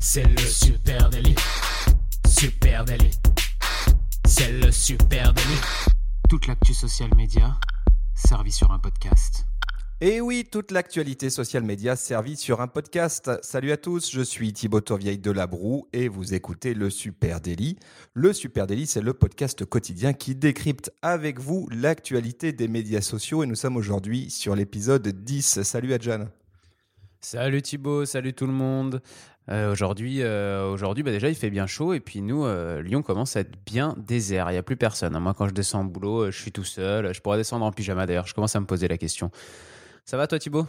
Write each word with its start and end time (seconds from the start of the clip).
C'est 0.00 0.22
le 0.22 0.38
super 0.38 1.10
délit. 1.10 1.34
Super 2.26 2.84
délit. 2.84 3.10
C'est 4.24 4.52
le 4.52 4.70
super 4.70 5.34
délit. 5.34 5.60
Toute 6.28 6.46
l'actu 6.46 6.72
social 6.72 7.10
média 7.16 7.58
servie 8.14 8.52
sur 8.52 8.70
un 8.70 8.78
podcast. 8.78 9.44
Et 10.00 10.20
oui, 10.20 10.44
toute 10.50 10.70
l'actualité 10.70 11.30
social 11.30 11.64
média 11.64 11.96
servie 11.96 12.36
sur 12.36 12.60
un 12.60 12.68
podcast. 12.68 13.32
Salut 13.42 13.72
à 13.72 13.76
tous, 13.76 14.12
je 14.12 14.20
suis 14.20 14.52
Thibaut 14.52 14.80
Tourvieille 14.80 15.18
de 15.18 15.32
Labroue 15.32 15.88
et 15.92 16.06
vous 16.06 16.32
écoutez 16.32 16.74
le 16.74 16.90
Super 16.90 17.40
Daily. 17.40 17.76
Le 18.14 18.32
Super 18.32 18.68
Daily, 18.68 18.86
c'est 18.86 19.00
le 19.00 19.14
podcast 19.14 19.64
quotidien 19.64 20.12
qui 20.12 20.36
décrypte 20.36 20.92
avec 21.02 21.40
vous 21.40 21.68
l'actualité 21.72 22.52
des 22.52 22.68
médias 22.68 23.00
sociaux 23.00 23.42
et 23.42 23.46
nous 23.46 23.56
sommes 23.56 23.76
aujourd'hui 23.76 24.30
sur 24.30 24.54
l'épisode 24.54 25.08
10. 25.08 25.62
Salut 25.62 25.92
Adjan. 25.92 26.28
Salut 27.20 27.62
Thibaut, 27.62 28.04
salut 28.04 28.32
tout 28.32 28.46
le 28.46 28.52
monde. 28.52 29.02
Euh, 29.50 29.72
aujourd'hui, 29.72 30.22
euh, 30.22 30.70
aujourd'hui 30.70 31.02
bah 31.02 31.10
déjà 31.10 31.30
il 31.30 31.34
fait 31.34 31.48
bien 31.48 31.66
chaud 31.66 31.94
et 31.94 32.00
puis 32.00 32.20
nous, 32.20 32.44
euh, 32.44 32.82
Lyon 32.82 33.02
commence 33.02 33.36
à 33.36 33.40
être 33.40 33.56
bien 33.64 33.94
désert. 33.96 34.50
Il 34.50 34.54
n'y 34.54 34.58
a 34.58 34.62
plus 34.62 34.76
personne. 34.76 35.18
Moi, 35.18 35.34
quand 35.34 35.48
je 35.48 35.54
descends 35.54 35.84
au 35.84 35.88
boulot, 35.88 36.30
je 36.30 36.38
suis 36.38 36.52
tout 36.52 36.64
seul. 36.64 37.14
Je 37.14 37.20
pourrais 37.20 37.38
descendre 37.38 37.64
en 37.64 37.72
pyjama 37.72 38.06
d'ailleurs. 38.06 38.26
Je 38.26 38.34
commence 38.34 38.54
à 38.54 38.60
me 38.60 38.66
poser 38.66 38.88
la 38.88 38.98
question. 38.98 39.30
Ça 40.04 40.16
va 40.16 40.26
toi 40.26 40.38
Thibaut? 40.38 40.66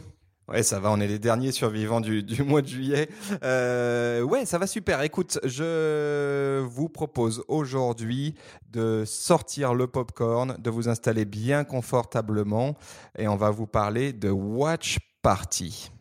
Ouais, 0.48 0.64
ça 0.64 0.80
va, 0.80 0.92
on 0.92 1.00
est 1.00 1.08
les 1.08 1.20
derniers 1.20 1.52
survivants 1.52 2.02
du, 2.02 2.24
du 2.24 2.42
mois 2.42 2.64
de 2.64 2.68
juillet. 2.68 3.08
Euh, 3.44 4.24
ouais, 4.24 4.46
ça 4.46 4.58
va 4.58 4.66
super. 4.66 5.04
Écoute, 5.04 5.40
je 5.44 6.62
vous 6.62 6.90
propose 6.90 7.44
aujourd'hui 7.48 8.34
de 8.72 9.04
sortir 9.06 9.76
le 9.76 9.86
popcorn, 9.86 10.56
de 10.58 10.70
vous 10.72 10.90
installer 10.90 11.26
bien 11.26 11.64
confortablement 11.64 12.76
et 13.18 13.28
on 13.28 13.36
va 13.36 13.52
vous 13.52 13.68
parler 13.68 14.12
de 14.12 14.30
Watch 14.30 14.98
Party. 15.22 15.92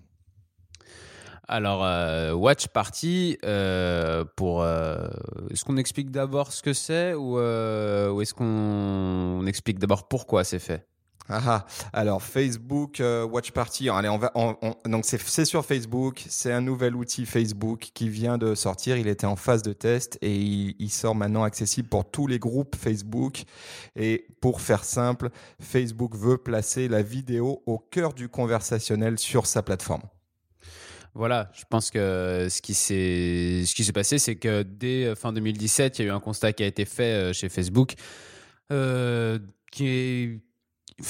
Alors, 1.51 1.83
euh, 1.83 2.33
Watch 2.35 2.69
Party, 2.69 3.39
euh, 3.45 4.23
pour, 4.37 4.63
euh, 4.63 5.09
est-ce 5.51 5.65
qu'on 5.65 5.79
explique 5.79 6.11
d'abord 6.11 6.53
ce 6.53 6.63
que 6.63 6.75
c'est 6.75 7.15
ou, 7.15 7.39
euh, 7.39 8.11
ou 8.11 8.21
est-ce 8.21 8.35
qu'on 8.35 8.45
on 8.45 9.47
explique 9.47 9.79
d'abord 9.79 10.09
pourquoi 10.09 10.45
c'est 10.45 10.59
fait? 10.59 10.87
Ah, 11.31 11.41
ah. 11.47 11.67
alors 11.93 12.23
Facebook 12.23 13.01
euh, 13.01 13.23
Watch 13.25 13.51
Party, 13.53 13.91
allez, 13.91 14.09
on 14.09 14.17
va, 14.17 14.31
on- 14.35 14.57
on- 14.63 14.89
donc 14.91 15.05
c'est 15.05 15.21
c'est 15.21 15.45
sur 15.45 15.63
Facebook, 15.65 16.25
c'est 16.29 16.53
un 16.53 16.63
nouvel 16.63 16.97
outil 16.97 17.27
Facebook 17.27 17.91
qui 17.93 18.09
vient 18.09 18.39
de 18.39 18.55
sortir. 18.55 18.97
Il 18.97 19.09
était 19.09 19.27
en 19.27 19.37
phase 19.37 19.63
de 19.63 19.75
test 19.75 20.19
et 20.23 20.35
il, 20.35 20.75
il 20.79 20.91
sort 20.91 21.15
maintenant 21.15 21.45
accessible 21.45 21.89
pour 21.89 22.11
tous 22.11 22.27
les 22.27 22.39
groupes 22.39 22.77
Facebook. 22.77 23.43
Et 23.95 24.27
pour 24.41 24.61
faire 24.63 24.85
simple, 24.85 25.29
Facebook 25.61 26.15
veut 26.17 26.39
placer 26.39 26.89
la 26.89 27.03
vidéo 27.03 27.63
au 27.67 27.79
cœur 27.79 28.15
du 28.15 28.29
conversationnel 28.31 29.19
sur 29.19 29.47
sa 29.47 29.63
plateforme. 29.63 30.03
Voilà, 31.15 31.51
je 31.55 31.65
pense 31.69 31.91
que 31.91 32.47
ce 32.51 32.63
qui 32.63 32.75
s'est 32.75 33.65
ce 33.67 33.75
qui 33.75 33.85
s'est 33.85 33.93
passé, 33.93 34.19
c'est 34.19 34.37
que 34.37 34.63
dès 34.63 35.05
euh, 35.05 35.15
fin 35.15 35.33
2017, 35.33 35.99
il 35.99 36.03
y 36.03 36.05
a 36.05 36.09
eu 36.09 36.15
un 36.15 36.21
constat 36.21 36.53
qui 36.53 36.63
a 36.63 36.67
été 36.67 36.85
fait 36.85 37.31
euh, 37.31 37.33
chez 37.33 37.49
Facebook, 37.49 37.95
euh, 38.71 39.39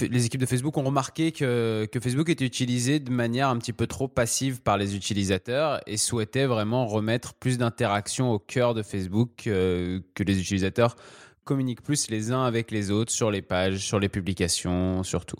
les 0.00 0.26
équipes 0.26 0.41
de 0.41 0.46
Facebook 0.46 0.76
ont 0.76 0.82
remarqué 0.82 1.32
que, 1.32 1.88
Facebook 2.00 2.28
était 2.28 2.44
utilisé 2.44 3.00
de 3.00 3.10
manière 3.10 3.48
un 3.48 3.56
petit 3.56 3.72
peu 3.72 3.86
trop 3.86 4.08
passive 4.08 4.60
par 4.60 4.76
les 4.76 4.94
utilisateurs 4.94 5.80
et 5.86 5.96
souhaitaient 5.96 6.46
vraiment 6.46 6.86
remettre 6.86 7.34
plus 7.34 7.58
d'interaction 7.58 8.30
au 8.32 8.38
cœur 8.38 8.74
de 8.74 8.82
Facebook, 8.82 9.46
euh, 9.46 10.00
que 10.14 10.22
les 10.22 10.41
utilisateurs 10.41 10.96
communiquent 11.44 11.82
plus 11.82 12.10
les 12.10 12.32
uns 12.32 12.44
avec 12.44 12.70
les 12.70 12.91
autres 12.91 13.12
sur 13.12 13.30
les 13.30 13.41
pages, 13.41 13.78
sur 13.78 13.98
les 13.98 14.10
publications, 14.10 15.02
surtout. 15.02 15.38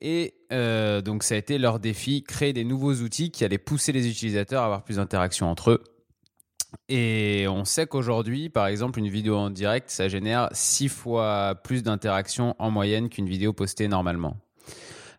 Et 0.00 0.34
euh, 0.52 1.00
donc 1.00 1.22
ça 1.22 1.34
a 1.34 1.38
été 1.38 1.58
leur 1.58 1.80
défi, 1.80 2.22
créer 2.22 2.52
des 2.52 2.64
nouveaux 2.64 2.94
outils 2.94 3.30
qui 3.30 3.44
allaient 3.44 3.58
pousser 3.58 3.92
les 3.92 4.08
utilisateurs 4.08 4.62
à 4.62 4.66
avoir 4.66 4.84
plus 4.84 4.96
d'interaction 4.96 5.50
entre 5.50 5.72
eux. 5.72 5.84
Et 6.88 7.46
on 7.48 7.64
sait 7.64 7.86
qu'aujourd'hui, 7.86 8.50
par 8.50 8.66
exemple, 8.66 8.98
une 8.98 9.08
vidéo 9.08 9.36
en 9.36 9.50
direct, 9.50 9.90
ça 9.90 10.08
génère 10.08 10.48
six 10.52 10.88
fois 10.88 11.54
plus 11.64 11.82
d'interactions 11.82 12.54
en 12.58 12.70
moyenne 12.70 13.08
qu'une 13.08 13.28
vidéo 13.28 13.52
postée 13.52 13.88
normalement. 13.88 14.36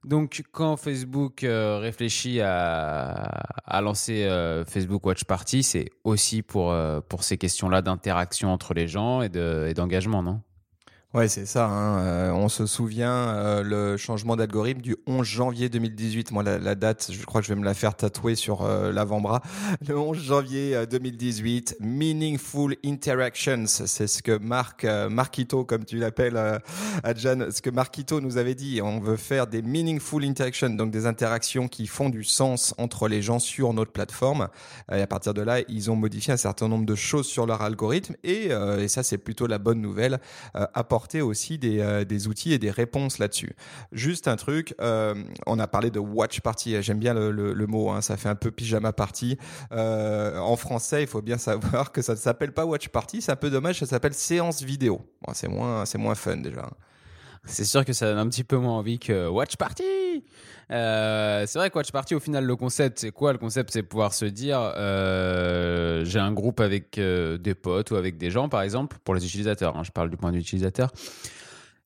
Donc, 0.05 0.43
quand 0.53 0.77
Facebook 0.77 1.43
euh, 1.43 1.79
réfléchit 1.79 2.39
à, 2.39 3.81
lancer 3.81 4.23
euh, 4.23 4.63
Facebook 4.63 5.05
Watch 5.05 5.25
Party, 5.25 5.63
c'est 5.63 5.89
aussi 6.05 6.41
pour, 6.41 6.73
ces 7.19 7.37
questions-là 7.37 7.81
d'interaction 7.81 8.53
entre 8.53 8.73
les 8.73 8.87
gens 8.87 9.21
et 9.21 9.29
d'engagement, 9.73 10.23
non? 10.23 10.41
Ouais, 11.15 11.27
c'est 11.27 11.47
ça. 11.47 11.65
hein. 11.65 12.03
Euh, 12.03 12.31
on 12.33 12.49
se 12.49 12.67
souvient 12.67 13.29
euh, 13.29 13.63
le 13.63 13.97
changement 13.97 14.35
d'algorithme 14.35 14.81
du 14.81 14.95
11 15.07 15.25
janvier 15.25 15.67
2018. 15.67 16.29
Moi, 16.31 16.43
la, 16.43 16.59
la 16.59 16.75
date, 16.75 17.09
je 17.11 17.25
crois 17.25 17.41
que 17.41 17.47
je 17.47 17.51
vais 17.53 17.59
me 17.59 17.65
la 17.65 17.73
faire 17.73 17.95
tatouer 17.95 18.35
sur 18.35 18.61
euh, 18.61 18.91
l'avant-bras. 18.91 19.41
Le 19.87 19.97
11 19.97 20.15
janvier 20.21 20.75
euh, 20.75 20.85
2018, 20.85 21.77
Meaningful 21.79 22.75
Interactions. 22.85 23.63
C'est 23.65 24.05
ce 24.05 24.21
que 24.21 24.37
Marc, 24.37 24.85
euh, 24.85 25.09
Marquito, 25.09 25.65
comme 25.65 25.83
tu 25.83 25.97
l'appelles, 25.97 26.37
euh, 26.37 26.59
Adjan, 27.03 27.47
ce 27.49 27.63
que 27.63 27.71
Marquito 27.71 28.21
nous 28.21 28.37
avait 28.37 28.53
dit. 28.53 28.79
On 28.83 28.99
veut 28.99 29.17
faire 29.17 29.47
des 29.47 29.63
Meaningful 29.63 30.23
Interactions, 30.23 30.69
donc 30.69 30.91
des 30.91 31.07
interactions 31.07 31.67
qui 31.67 31.87
font 31.87 32.09
du 32.09 32.23
sens 32.23 32.75
entre 32.77 33.07
les 33.07 33.23
gens 33.23 33.39
sur 33.39 33.73
notre 33.73 33.91
plateforme. 33.91 34.47
Euh, 34.91 34.97
Et 34.97 35.01
à 35.01 35.07
partir 35.07 35.33
de 35.33 35.41
là, 35.41 35.61
ils 35.69 35.89
ont 35.89 35.95
modifié 35.95 36.33
un 36.33 36.37
certain 36.37 36.67
nombre 36.67 36.85
de 36.85 36.93
choses 36.95 37.25
sur 37.25 37.47
leur 37.47 37.63
algorithme. 37.63 38.13
Et, 38.23 38.49
euh, 38.51 38.79
et 38.83 38.87
ça, 38.87 39.01
c'est 39.01 39.17
plutôt 39.17 39.47
la 39.47 39.57
bonne 39.57 39.81
nouvelle 39.81 40.19
euh, 40.55 40.67
apporter 40.99 41.21
aussi 41.21 41.57
des, 41.57 41.79
euh, 41.79 42.03
des 42.03 42.27
outils 42.27 42.51
et 42.51 42.59
des 42.59 42.71
réponses 42.71 43.19
là-dessus. 43.19 43.55
Juste 43.93 44.27
un 44.27 44.35
truc, 44.35 44.75
euh, 44.81 45.15
on 45.47 45.57
a 45.57 45.65
parlé 45.65 45.91
de 45.91 45.99
watch 45.99 46.41
party, 46.41 46.81
j'aime 46.83 46.99
bien 46.99 47.13
le, 47.13 47.67
mot, 47.67 47.89
hein, 47.89 48.01
ça 48.01 48.17
fait 48.17 48.27
un 48.27 48.35
peu 48.35 48.51
pyjama 48.51 48.91
party. 48.91 49.37
Euh, 49.71 50.37
en 50.39 50.57
français, 50.57 51.03
il 51.03 51.07
faut 51.07 51.21
bien 51.21 51.37
savoir 51.49 51.93
que 51.93 52.01
ça 52.01 52.13
ne 52.13 52.17
s'appelle 52.17 52.51
pas 52.51 52.65
watch 52.65 52.89
party, 52.89 53.21
c'est 53.21 53.31
un 53.31 53.37
peu 53.37 53.49
dommage, 53.49 53.79
ça 53.79 53.85
s'appelle 53.85 54.13
séance 54.13 54.61
vidéo. 54.61 54.99
C'est 55.33 55.47
moins, 55.47 55.85
moins 55.97 56.15
fun 56.15 56.37
déjà. 56.37 56.69
C'est 57.45 57.65
sûr 57.65 57.85
que 57.85 57.93
ça 57.93 58.05
donne 58.05 58.19
un 58.19 58.27
petit 58.27 58.43
peu 58.43 58.57
moins 58.57 58.77
envie 58.77 58.99
que 58.99 59.27
Watch 59.27 59.55
Party. 59.55 60.23
Euh, 60.71 61.45
c'est 61.47 61.57
vrai 61.57 61.69
que 61.69 61.77
Watch 61.77 61.91
Party, 61.91 62.15
au 62.15 62.19
final, 62.19 62.45
le 62.45 62.55
concept, 62.55 62.99
c'est 62.99 63.11
quoi? 63.11 63.31
Le 63.31 63.39
concept, 63.39 63.71
c'est 63.71 63.83
pouvoir 63.83 64.13
se 64.13 64.25
dire, 64.25 64.59
euh, 64.77 66.05
j'ai 66.05 66.19
un 66.19 66.31
groupe 66.31 66.59
avec 66.59 66.97
euh, 66.97 67.37
des 67.37 67.55
potes 67.55 67.91
ou 67.91 67.95
avec 67.95 68.17
des 68.17 68.29
gens, 68.29 68.49
par 68.49 68.61
exemple, 68.61 68.97
pour 69.03 69.15
les 69.15 69.25
utilisateurs. 69.25 69.75
hein, 69.77 69.83
je 69.83 69.91
parle 69.91 70.09
du 70.09 70.17
point 70.17 70.29
de 70.29 70.35
vue 70.35 70.41
utilisateur. 70.41 70.91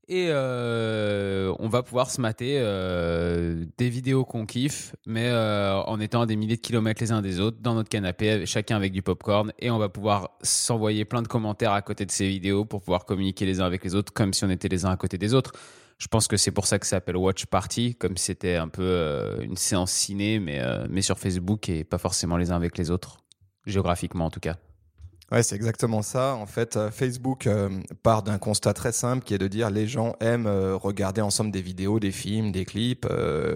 Et 0.10 0.28
euh, 0.30 1.54
on 1.60 1.70
va 1.70 1.82
pouvoir 1.82 2.12
se 2.12 2.20
mater 2.20 2.58
euh, 2.60 3.66
des 3.78 3.90
vidéos 3.90 4.26
qu'on 4.26 4.46
kiffe, 4.46 4.94
mais 5.06 5.30
euh, 5.30 5.82
en 5.84 6.00
étant 6.02 6.22
à 6.22 6.26
des 6.26 6.36
milliers 6.36 6.58
de 6.58 6.62
kilomètres 6.62 7.02
les 7.02 7.14
uns 7.14 7.22
des 7.22 7.40
autres, 7.40 7.58
dans 7.62 7.74
notre 7.74 7.88
canapé, 7.88 8.46
chacun 8.46 8.76
avec 8.76 8.92
du 8.92 9.02
popcorn, 9.02 9.54
et 9.60 9.72
on 9.72 9.78
va 9.78 9.88
pouvoir 9.88 10.32
s'envoyer 10.42 11.06
plein 11.06 11.22
de 11.22 11.30
commentaires 11.30 11.72
à 11.72 11.82
côté 11.82 12.06
de 12.06 12.12
ces 12.12 12.28
vidéos 12.28 12.66
pour 12.66 12.82
pouvoir 12.82 13.06
communiquer 13.06 13.46
les 13.46 13.62
uns 13.62 13.66
avec 13.66 13.86
les 13.86 13.96
autres, 13.96 14.12
comme 14.12 14.34
si 14.34 14.44
on 14.44 14.50
était 14.50 14.68
les 14.68 14.86
uns 14.86 14.92
à 14.92 14.98
côté 14.98 15.18
des 15.18 15.34
autres. 15.34 15.54
Je 16.00 16.08
pense 16.08 16.28
que 16.28 16.36
c'est 16.36 16.52
pour 16.52 16.68
ça 16.68 16.80
que 16.80 16.86
ça 16.86 16.98
s'appelle 16.98 17.16
Watch 17.16 17.46
Party, 17.46 17.96
comme 17.96 18.18
c'était 18.18 18.56
un 18.56 18.68
peu 18.68 19.38
une 19.42 19.56
séance 19.56 19.92
ciné, 19.92 20.40
mais, 20.40 20.62
mais 20.90 21.02
sur 21.02 21.18
Facebook 21.18 21.70
et 21.70 21.86
pas 21.86 21.98
forcément 21.98 22.36
les 22.36 22.52
uns 22.52 22.58
avec 22.58 22.78
les 22.78 22.92
autres, 22.92 23.20
géographiquement 23.66 24.26
en 24.26 24.32
tout 24.32 24.42
cas. 24.42 24.58
Ouais, 25.32 25.42
c'est 25.42 25.56
exactement 25.56 26.02
ça. 26.02 26.36
En 26.36 26.46
fait, 26.46 26.76
euh, 26.76 26.92
Facebook 26.92 27.48
euh, 27.48 27.70
part 28.04 28.24
d'un 28.24 28.38
constat 28.38 28.74
très 28.74 28.92
simple 28.92 29.24
qui 29.24 29.34
est 29.34 29.38
de 29.38 29.48
dire 29.48 29.70
les 29.70 29.88
gens 29.88 30.16
aiment 30.20 30.48
euh, 30.48 30.76
regarder 30.76 31.22
ensemble 31.22 31.50
des 31.50 31.62
vidéos, 31.62 32.00
des 32.00 32.12
films, 32.12 32.52
des 32.52 32.66
clips, 32.66 33.08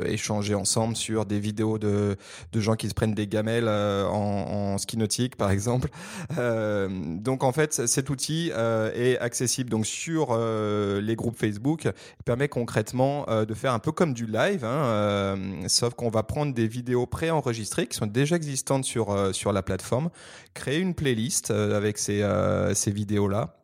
échanger 0.06 0.56
ensemble 0.56 0.96
sur 0.96 1.26
des 1.26 1.40
vidéos 1.40 1.78
de, 1.78 2.16
de 2.52 2.60
gens 2.60 2.76
qui 2.76 2.88
se 2.88 2.94
prennent 2.94 3.14
des 3.14 3.28
gamelles 3.28 3.68
en, 3.68 4.78
ski 4.78 4.98
nautique, 4.98 5.36
par 5.36 5.52
exemple. 5.52 5.90
Donc, 6.30 7.44
en 7.44 7.52
fait, 7.52 7.88
cet 7.88 8.10
outil 8.10 8.52
est 8.52 9.18
accessible 9.20 9.70
donc 9.70 9.86
sur 9.86 10.38
les 10.38 11.16
groupes 11.16 11.38
Facebook. 11.38 11.86
Il 11.86 12.24
permet 12.24 12.48
concrètement 12.48 13.26
de 13.28 13.54
faire 13.54 13.74
un 13.74 13.80
peu 13.80 13.92
comme 13.92 14.14
du 14.14 14.26
live, 14.26 14.64
hein, 14.64 15.38
sauf 15.68 15.94
qu'on 15.94 16.10
va 16.10 16.24
prendre 16.24 16.54
des 16.54 16.68
vidéos 16.68 17.06
préenregistrées 17.06 17.88
qui 17.88 17.98
sont 17.98 18.08
déjà 18.08 18.36
existantes 18.36 18.86
sur, 18.86 19.36
sur 19.36 19.52
la 19.52 19.62
plateforme 19.62 20.10
créer 20.58 20.80
une 20.80 20.96
playlist 20.96 21.52
avec 21.74 21.98
ces, 21.98 22.22
euh, 22.22 22.74
ces 22.74 22.92
vidéos-là 22.92 23.58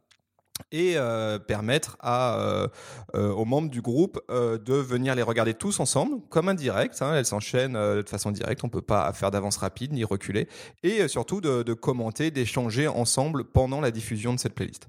et 0.72 0.94
euh, 0.98 1.40
permettre 1.40 1.98
euh, 2.04 2.68
euh, 3.16 3.32
aux 3.32 3.46
membres 3.46 3.70
du 3.70 3.82
groupe 3.82 4.20
euh, 4.30 4.58
de 4.58 4.74
venir 4.74 5.16
les 5.16 5.22
regarder 5.22 5.54
tous 5.54 5.80
ensemble, 5.80 6.18
comme 6.30 6.50
un 6.50 6.54
direct. 6.54 7.02
Hein, 7.02 7.16
elles 7.16 7.26
s'enchaînent 7.26 7.76
euh, 7.76 8.04
de 8.04 8.10
façon 8.10 8.32
directe, 8.32 8.64
on 8.64 8.70
peut 8.70 8.82
pas 8.82 9.12
faire 9.14 9.32
d'avance 9.32 9.58
rapide 9.58 9.94
ni 9.94 10.04
reculer. 10.04 10.48
Et 10.84 11.02
euh, 11.02 11.08
surtout 11.08 11.42
de 11.42 11.74
commenter, 11.74 12.32
d'échanger 12.32 12.88
ensemble 12.88 13.46
pendant 13.46 13.82
la 13.82 13.92
diffusion 13.92 14.34
de 14.34 14.40
cette 14.40 14.54
playlist. 14.54 14.88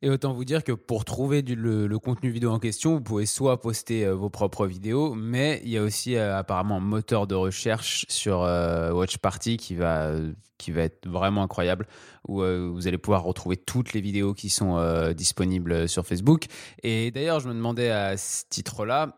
Et 0.00 0.10
autant 0.10 0.32
vous 0.32 0.44
dire 0.44 0.62
que 0.62 0.70
pour 0.70 1.04
trouver 1.04 1.42
le, 1.42 1.98
contenu 1.98 2.30
vidéo 2.30 2.52
en 2.52 2.60
question, 2.60 2.94
vous 2.94 3.00
pouvez 3.00 3.26
soit 3.26 3.60
poster 3.60 4.06
euh, 4.06 4.14
vos 4.14 4.30
propres 4.30 4.66
vidéos, 4.66 5.14
mais 5.14 5.60
il 5.64 5.70
y 5.70 5.76
a 5.76 5.82
aussi 5.82 6.14
euh, 6.14 6.38
apparemment 6.38 6.76
un 6.76 6.80
moteur 6.80 7.26
de 7.26 7.34
recherche 7.34 8.06
sur 8.08 8.42
euh, 8.42 8.92
Watch 8.92 9.18
Party 9.18 9.56
qui 9.56 9.74
va, 9.74 10.12
qui 10.56 10.70
va 10.70 10.82
être 10.82 11.08
vraiment 11.08 11.42
incroyable, 11.42 11.88
où 12.28 12.42
vous 12.42 12.86
allez 12.86 12.98
pouvoir 12.98 13.24
retrouver 13.24 13.56
toutes 13.56 13.92
les 13.92 14.00
vidéos 14.00 14.34
qui 14.34 14.50
sont 14.50 15.12
disponibles 15.16 15.88
sur 15.88 16.06
Facebook. 16.06 16.44
Et 16.82 17.10
d'ailleurs, 17.10 17.40
je 17.40 17.48
me 17.48 17.54
demandais 17.54 17.90
à 17.90 18.16
ce 18.16 18.44
titre-là, 18.50 19.16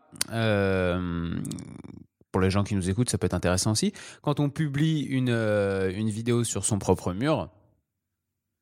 pour 2.31 2.41
les 2.41 2.49
gens 2.49 2.63
qui 2.63 2.75
nous 2.75 2.89
écoutent, 2.89 3.09
ça 3.09 3.17
peut 3.17 3.25
être 3.25 3.33
intéressant 3.33 3.71
aussi. 3.71 3.91
Quand 4.21 4.39
on 4.39 4.49
publie 4.49 5.01
une, 5.01 5.29
une 5.29 6.09
vidéo 6.09 6.43
sur 6.43 6.63
son 6.63 6.79
propre 6.79 7.11
mur, 7.13 7.49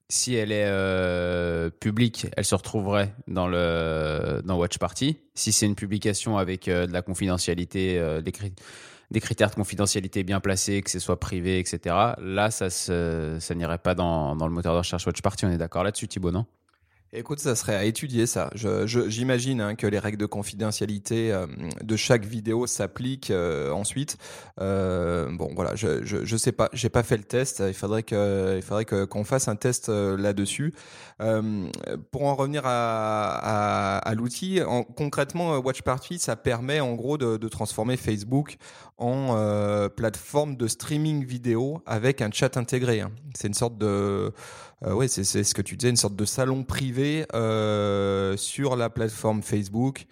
si 0.09 0.35
elle 0.35 0.51
est 0.51 0.65
euh, 0.67 1.69
publique, 1.69 2.27
elle 2.35 2.45
se 2.45 2.55
retrouverait 2.55 3.13
dans 3.27 3.47
le 3.47 4.41
dans 4.43 4.57
Watch 4.57 4.77
Party. 4.77 5.19
Si 5.35 5.53
c'est 5.53 5.65
une 5.65 5.75
publication 5.75 6.37
avec 6.37 6.67
euh, 6.67 6.87
de 6.87 6.93
la 6.93 7.01
confidentialité, 7.01 7.99
des, 8.23 8.33
des, 9.11 9.19
critères 9.21 9.49
de 9.49 9.55
confidentialité 9.55 10.23
bien 10.23 10.39
placés, 10.39 10.81
que 10.81 10.89
ce 10.89 10.99
soit 10.99 11.19
privé, 11.19 11.59
etc. 11.59 11.95
Là, 12.19 12.51
ça, 12.51 12.69
ça 12.69 13.55
n'irait 13.55 13.77
pas 13.77 13.95
dans, 13.95 14.35
dans 14.35 14.47
le 14.47 14.53
moteur 14.53 14.73
de 14.73 14.79
recherche 14.79 15.05
Watch 15.05 15.21
Party. 15.21 15.45
On 15.45 15.51
est 15.51 15.57
d'accord 15.57 15.83
là-dessus, 15.83 16.07
Thibaut, 16.07 16.31
non? 16.31 16.45
Écoute, 17.11 17.39
ça 17.39 17.55
serait 17.55 17.75
à 17.75 17.85
étudier 17.85 18.27
ça. 18.27 18.51
J'imagine 18.53 19.61
hein, 19.61 19.73
que 19.73 19.87
les 19.87 19.97
règles 19.97 20.19
de 20.19 20.27
confidentialité 20.27 21.33
euh, 21.33 21.47
de 21.81 21.95
chaque 21.95 22.23
vidéo 22.23 22.67
s'appliquent 22.67 23.31
euh, 23.31 23.71
ensuite. 23.71 24.17
Euh, 24.61 25.27
bon, 25.31 25.51
voilà, 25.55 25.75
je, 25.75 26.03
je, 26.03 26.37
sais 26.37 26.51
pas, 26.51 26.69
j'ai 26.71 26.89
pas 26.89 27.01
fait 27.01 27.17
le 27.17 27.23
test. 27.23 27.63
Il 27.65 27.73
faudrait 27.73 28.03
que, 28.03 28.59
faudrait 28.61 28.85
qu'on 28.85 29.23
fasse 29.23 29.47
un 29.47 29.55
test 29.55 29.89
là-dessus. 29.89 30.75
pour 31.17 32.25
en 32.25 32.35
revenir 32.35 32.61
à, 32.65 34.13
l'outil, 34.15 34.59
concrètement, 34.95 35.57
Watch 35.57 35.81
Party, 35.81 36.19
ça 36.19 36.35
permet 36.35 36.79
en 36.79 36.93
gros 36.93 37.17
de, 37.17 37.37
de 37.37 37.47
transformer 37.47 37.97
Facebook 37.97 38.57
en 38.99 39.89
plateforme 39.95 40.57
de 40.57 40.67
streaming 40.67 41.25
vidéo 41.25 41.81
avec 41.87 42.21
un 42.21 42.29
chat 42.31 42.55
intégré. 42.55 43.01
Hein. 43.01 43.11
C'est 43.33 43.47
une 43.47 43.53
sorte 43.55 43.79
de 43.79 44.31
euh, 44.85 44.93
ouais, 44.93 45.07
c'est 45.07 45.23
ce 45.23 45.53
que 45.53 45.61
tu 45.61 45.75
disais, 45.75 45.89
une 45.89 45.97
sorte 45.97 46.15
de 46.15 46.25
salon 46.25 46.63
privé 46.63 47.25
euh, 47.33 48.37
sur 48.37 48.75
la 48.75 48.89
plateforme 48.89 49.41
Facebook 49.41 50.05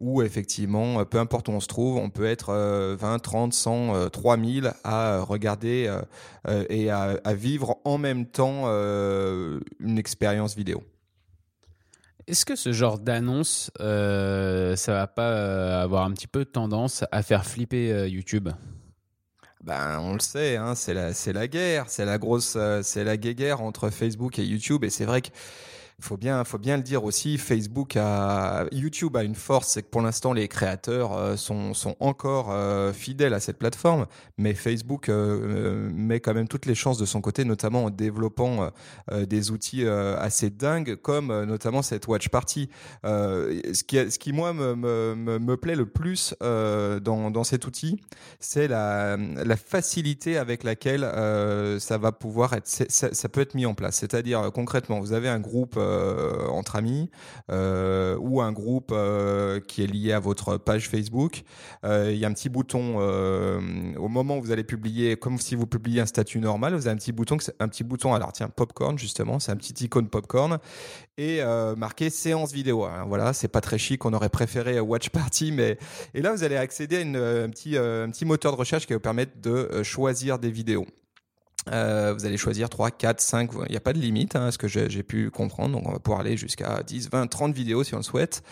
où 0.00 0.22
effectivement, 0.22 1.00
euh, 1.00 1.04
peu 1.04 1.18
importe 1.18 1.48
où 1.48 1.52
on 1.52 1.60
se 1.60 1.68
trouve, 1.68 1.98
on 1.98 2.10
peut 2.10 2.24
être 2.24 2.52
20, 2.98 3.18
30, 3.18 3.52
100, 3.52 4.10
3000 4.10 4.72
à 4.82 5.20
regarder 5.20 5.94
et 6.68 6.90
à, 6.90 7.20
vivre 7.34 7.78
en 7.84 7.98
même 7.98 8.26
temps 8.26 8.66
une 8.66 9.98
expérience 9.98 10.56
vidéo. 10.56 10.82
Est-ce 12.26 12.46
que 12.46 12.56
ce 12.56 12.72
genre 12.72 12.98
d'annonce, 12.98 13.70
ça 13.78 14.92
va 14.92 15.06
pas 15.06 15.82
avoir 15.82 16.04
un 16.04 16.12
petit 16.12 16.26
peu 16.26 16.46
tendance 16.46 17.04
à 17.12 17.22
faire 17.22 17.44
flipper 17.44 18.08
YouTube? 18.08 18.48
Ben, 19.64 19.98
on 20.00 20.12
le 20.12 20.20
sait, 20.20 20.56
hein, 20.56 20.74
c'est 20.74 20.92
la, 20.92 21.14
c'est 21.14 21.32
la 21.32 21.48
guerre, 21.48 21.86
c'est 21.88 22.04
la 22.04 22.18
grosse, 22.18 22.54
euh, 22.56 22.82
c'est 22.82 23.02
la 23.02 23.16
guerre 23.16 23.62
entre 23.62 23.88
Facebook 23.88 24.38
et 24.38 24.44
YouTube. 24.44 24.84
Et 24.84 24.90
c'est 24.90 25.06
vrai 25.06 25.22
que 25.22 25.28
faut 26.04 26.16
bien, 26.18 26.44
faut 26.44 26.58
bien 26.58 26.76
le 26.76 26.82
dire 26.82 27.04
aussi. 27.04 27.38
Facebook 27.38 27.96
a, 27.96 28.66
YouTube 28.70 29.16
a 29.16 29.22
une 29.22 29.34
force, 29.34 29.68
c'est 29.68 29.82
que 29.82 29.88
pour 29.88 30.02
l'instant 30.02 30.32
les 30.32 30.48
créateurs 30.48 31.16
euh, 31.16 31.36
sont, 31.36 31.72
sont 31.72 31.96
encore 31.98 32.48
euh, 32.50 32.92
fidèles 32.92 33.32
à 33.32 33.40
cette 33.40 33.58
plateforme, 33.58 34.06
mais 34.36 34.54
Facebook 34.54 35.08
euh, 35.08 35.90
met 35.94 36.20
quand 36.20 36.34
même 36.34 36.46
toutes 36.46 36.66
les 36.66 36.74
chances 36.74 36.98
de 36.98 37.06
son 37.06 37.22
côté, 37.22 37.44
notamment 37.44 37.84
en 37.84 37.90
développant 37.90 38.70
des 39.10 39.50
outils 39.50 39.86
assez 39.86 40.50
dingues, 40.50 40.96
comme 40.96 41.44
notamment 41.44 41.82
cette 41.82 42.06
Watch 42.06 42.28
Party. 42.28 42.68
ce 43.04 43.82
qui, 43.84 44.10
ce 44.10 44.18
qui 44.18 44.32
moi 44.32 44.52
me, 44.52 44.74
me, 44.74 45.38
me 45.38 45.56
plaît 45.56 45.76
le 45.76 45.86
plus 45.86 46.34
dans, 46.40 47.30
dans 47.30 47.44
cet 47.44 47.66
outil, 47.66 48.00
c'est 48.40 48.68
la, 48.68 49.16
la 49.16 49.56
facilité 49.56 50.36
avec 50.36 50.64
laquelle 50.64 51.02
ça 51.80 51.98
va 51.98 52.12
pouvoir 52.12 52.52
être, 52.52 52.66
ça, 52.66 52.84
ça 52.88 53.28
peut 53.28 53.40
être 53.40 53.54
mis 53.54 53.66
en 53.66 53.74
place. 53.74 53.96
C'est-à-dire 53.96 54.50
concrètement, 54.52 55.00
vous 55.00 55.12
avez 55.12 55.28
un 55.28 55.40
groupe 55.40 55.78
euh, 55.94 56.48
entre 56.48 56.76
amis 56.76 57.10
euh, 57.50 58.16
ou 58.20 58.40
un 58.40 58.52
groupe 58.52 58.90
euh, 58.92 59.60
qui 59.60 59.82
est 59.82 59.86
lié 59.86 60.12
à 60.12 60.20
votre 60.20 60.56
page 60.56 60.88
Facebook. 60.88 61.42
Il 61.84 62.16
y 62.16 62.24
a 62.24 62.28
un 62.28 62.32
petit 62.32 62.48
bouton 62.48 62.98
au 62.98 64.08
moment 64.08 64.38
où 64.38 64.42
vous 64.42 64.50
allez 64.50 64.64
publier, 64.64 65.16
comme 65.16 65.38
si 65.38 65.54
vous 65.54 65.66
publiez 65.66 66.00
un 66.00 66.06
statut 66.06 66.40
normal, 66.40 66.74
vous 66.74 66.86
avez 66.86 66.94
un 66.94 66.96
petit 66.96 67.12
bouton, 67.12 67.36
un 67.60 67.68
petit 67.68 67.84
bouton. 67.84 68.14
Alors 68.14 68.32
tiens, 68.32 68.48
popcorn 68.48 68.98
justement, 68.98 69.38
c'est 69.38 69.52
un 69.52 69.56
petit 69.56 69.84
icône 69.84 70.08
popcorn 70.08 70.58
et 71.18 71.40
marqué 71.76 72.10
séance 72.10 72.52
vidéo. 72.52 72.86
voilà, 73.06 73.32
c'est 73.32 73.48
pas 73.48 73.60
très 73.60 73.78
chic, 73.78 74.04
on 74.04 74.12
aurait 74.12 74.28
préféré 74.28 74.80
Watch 74.80 75.10
Party, 75.10 75.52
mais 75.52 75.78
et 76.14 76.22
là 76.22 76.32
vous 76.32 76.42
allez 76.42 76.56
accéder 76.56 76.96
à 76.96 77.00
un 77.00 77.50
petit 77.50 77.76
un 77.76 78.10
petit 78.10 78.24
moteur 78.24 78.52
de 78.52 78.56
recherche 78.56 78.86
qui 78.86 78.92
va 78.92 78.96
vous 78.96 79.02
permettre 79.02 79.40
de 79.40 79.82
choisir 79.82 80.38
des 80.38 80.50
vidéos. 80.50 80.86
Euh, 81.72 82.14
vous 82.16 82.26
allez 82.26 82.36
choisir 82.36 82.68
3, 82.68 82.90
4, 82.90 83.20
5, 83.20 83.50
il 83.66 83.70
n'y 83.70 83.76
a 83.76 83.80
pas 83.80 83.92
de 83.92 83.98
limite, 83.98 84.36
hein, 84.36 84.50
ce 84.50 84.58
que 84.58 84.68
j'ai 84.68 85.02
pu 85.02 85.30
comprendre, 85.30 85.76
donc 85.76 85.88
on 85.88 85.92
va 85.92 85.98
pouvoir 85.98 86.20
aller 86.20 86.36
jusqu'à 86.36 86.82
10, 86.82 87.10
20, 87.10 87.26
30 87.26 87.54
vidéos 87.54 87.84
si 87.84 87.94
on 87.94 87.98
le 87.98 88.02
souhaite. 88.02 88.42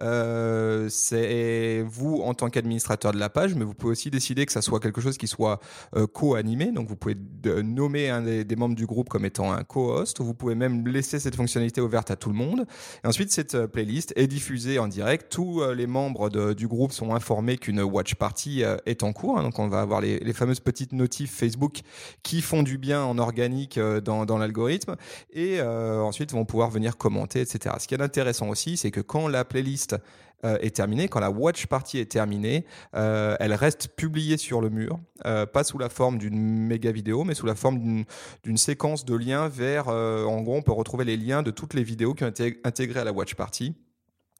Euh, 0.00 0.88
c'est 0.88 1.84
vous 1.86 2.22
en 2.24 2.34
tant 2.34 2.48
qu'administrateur 2.48 3.12
de 3.12 3.18
la 3.18 3.28
page, 3.28 3.54
mais 3.54 3.64
vous 3.64 3.74
pouvez 3.74 3.92
aussi 3.92 4.10
décider 4.10 4.46
que 4.46 4.52
ça 4.52 4.62
soit 4.62 4.80
quelque 4.80 5.00
chose 5.00 5.18
qui 5.18 5.26
soit 5.26 5.60
euh, 5.96 6.06
co-animé, 6.06 6.72
donc 6.72 6.88
vous 6.88 6.96
pouvez 6.96 7.16
nommer 7.62 8.08
un 8.08 8.22
des, 8.22 8.56
membres 8.56 8.74
du 8.74 8.86
groupe 8.86 9.08
comme 9.08 9.24
étant 9.24 9.52
un 9.52 9.64
co-host, 9.64 10.20
ou 10.20 10.24
vous 10.24 10.34
pouvez 10.34 10.54
même 10.54 10.86
laisser 10.86 11.18
cette 11.18 11.36
fonctionnalité 11.36 11.80
ouverte 11.80 12.10
à 12.10 12.16
tout 12.16 12.30
le 12.30 12.36
monde. 12.36 12.66
Et 13.04 13.06
ensuite, 13.06 13.30
cette 13.32 13.54
euh, 13.54 13.66
playlist 13.66 14.12
est 14.16 14.26
diffusée 14.26 14.78
en 14.78 14.88
direct, 14.88 15.30
tous 15.30 15.62
les 15.74 15.86
membres 15.86 16.30
du 16.54 16.68
groupe 16.68 16.92
sont 16.92 17.14
informés 17.14 17.58
qu'une 17.58 17.82
watch 17.82 18.14
party 18.14 18.62
est 18.86 19.02
en 19.02 19.12
cours, 19.12 19.38
hein, 19.38 19.42
donc 19.42 19.58
on 19.58 19.68
va 19.68 19.80
avoir 19.80 20.00
les 20.00 20.32
fameuses 20.32 20.60
petites 20.60 20.92
notifs 20.92 21.32
Facebook 21.32 21.80
qui 22.22 22.40
font 22.40 22.61
du 22.62 22.78
bien 22.78 23.02
en 23.02 23.18
organique 23.18 23.78
euh, 23.78 24.00
dans, 24.00 24.38
l'algorithme 24.38 24.96
et 25.32 25.60
euh, 25.60 26.00
ensuite 26.00 26.32
vont 26.32 26.44
pouvoir 26.44 26.70
venir 26.70 26.96
commenter, 26.96 27.40
etc. 27.40 27.76
Ce 27.78 27.86
qui 27.86 27.94
est 27.94 28.02
intéressant 28.02 28.48
aussi, 28.48 28.76
c'est 28.76 28.90
que 28.90 29.00
quand 29.00 29.28
la 29.28 29.44
playlist 29.44 29.96
euh, 30.44 30.58
est 30.60 30.74
terminée, 30.76 31.08
quand 31.08 31.20
la 31.20 31.30
watch 31.30 31.66
party 31.66 31.98
est 31.98 32.10
terminée, 32.10 32.64
elle 32.92 33.54
reste 33.54 33.88
publiée 33.96 34.36
sur 34.36 34.60
le 34.60 34.70
mur, 34.70 34.98
pas 35.22 35.64
sous 35.64 35.78
la 35.78 35.88
forme 35.88 36.18
d'une 36.18 36.66
méga 36.66 36.90
vidéo, 36.90 37.24
mais 37.24 37.34
sous 37.34 37.46
la 37.46 37.54
forme 37.54 38.04
d'une 38.42 38.56
séquence 38.56 39.04
de 39.04 39.14
liens 39.14 39.48
vers, 39.48 39.88
en 39.88 40.40
gros, 40.40 40.56
on 40.56 40.62
peut 40.62 40.72
retrouver 40.72 41.04
les 41.04 41.16
liens 41.16 41.42
de 41.42 41.50
toutes 41.50 41.74
les 41.74 41.84
vidéos 41.84 42.14
qui 42.14 42.24
ont 42.24 42.28
été 42.28 42.60
intégrées 42.64 43.00
à 43.00 43.04
la 43.04 43.12
watch 43.12 43.34
party. 43.34 43.74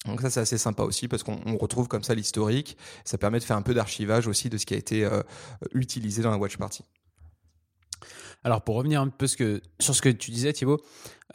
Donc 0.06 0.20
ça 0.20 0.30
c'est 0.30 0.40
assez 0.40 0.58
sympa 0.58 0.82
aussi 0.82 1.06
parce 1.06 1.22
qu'on 1.22 1.56
retrouve 1.56 1.86
comme 1.86 2.02
ça 2.02 2.14
l'historique. 2.14 2.76
Ça 3.04 3.18
permet 3.18 3.38
de 3.38 3.44
faire 3.44 3.56
un 3.56 3.62
peu 3.62 3.75
d'archivage 3.75 4.26
aussi 4.26 4.50
de 4.50 4.58
ce 4.58 4.66
qui 4.66 4.75
a 4.75 4.76
été 4.76 5.08
utilisé 5.72 6.22
dans 6.22 6.32
la 6.32 6.38
watch 6.38 6.56
party. 6.56 6.82
Alors 8.44 8.62
pour 8.62 8.76
revenir 8.76 9.00
un 9.00 9.08
peu 9.08 9.26
sur 9.26 9.94
ce 9.94 10.02
que 10.02 10.08
tu 10.08 10.31
disais 10.31 10.52
Thibaut, 10.52 10.81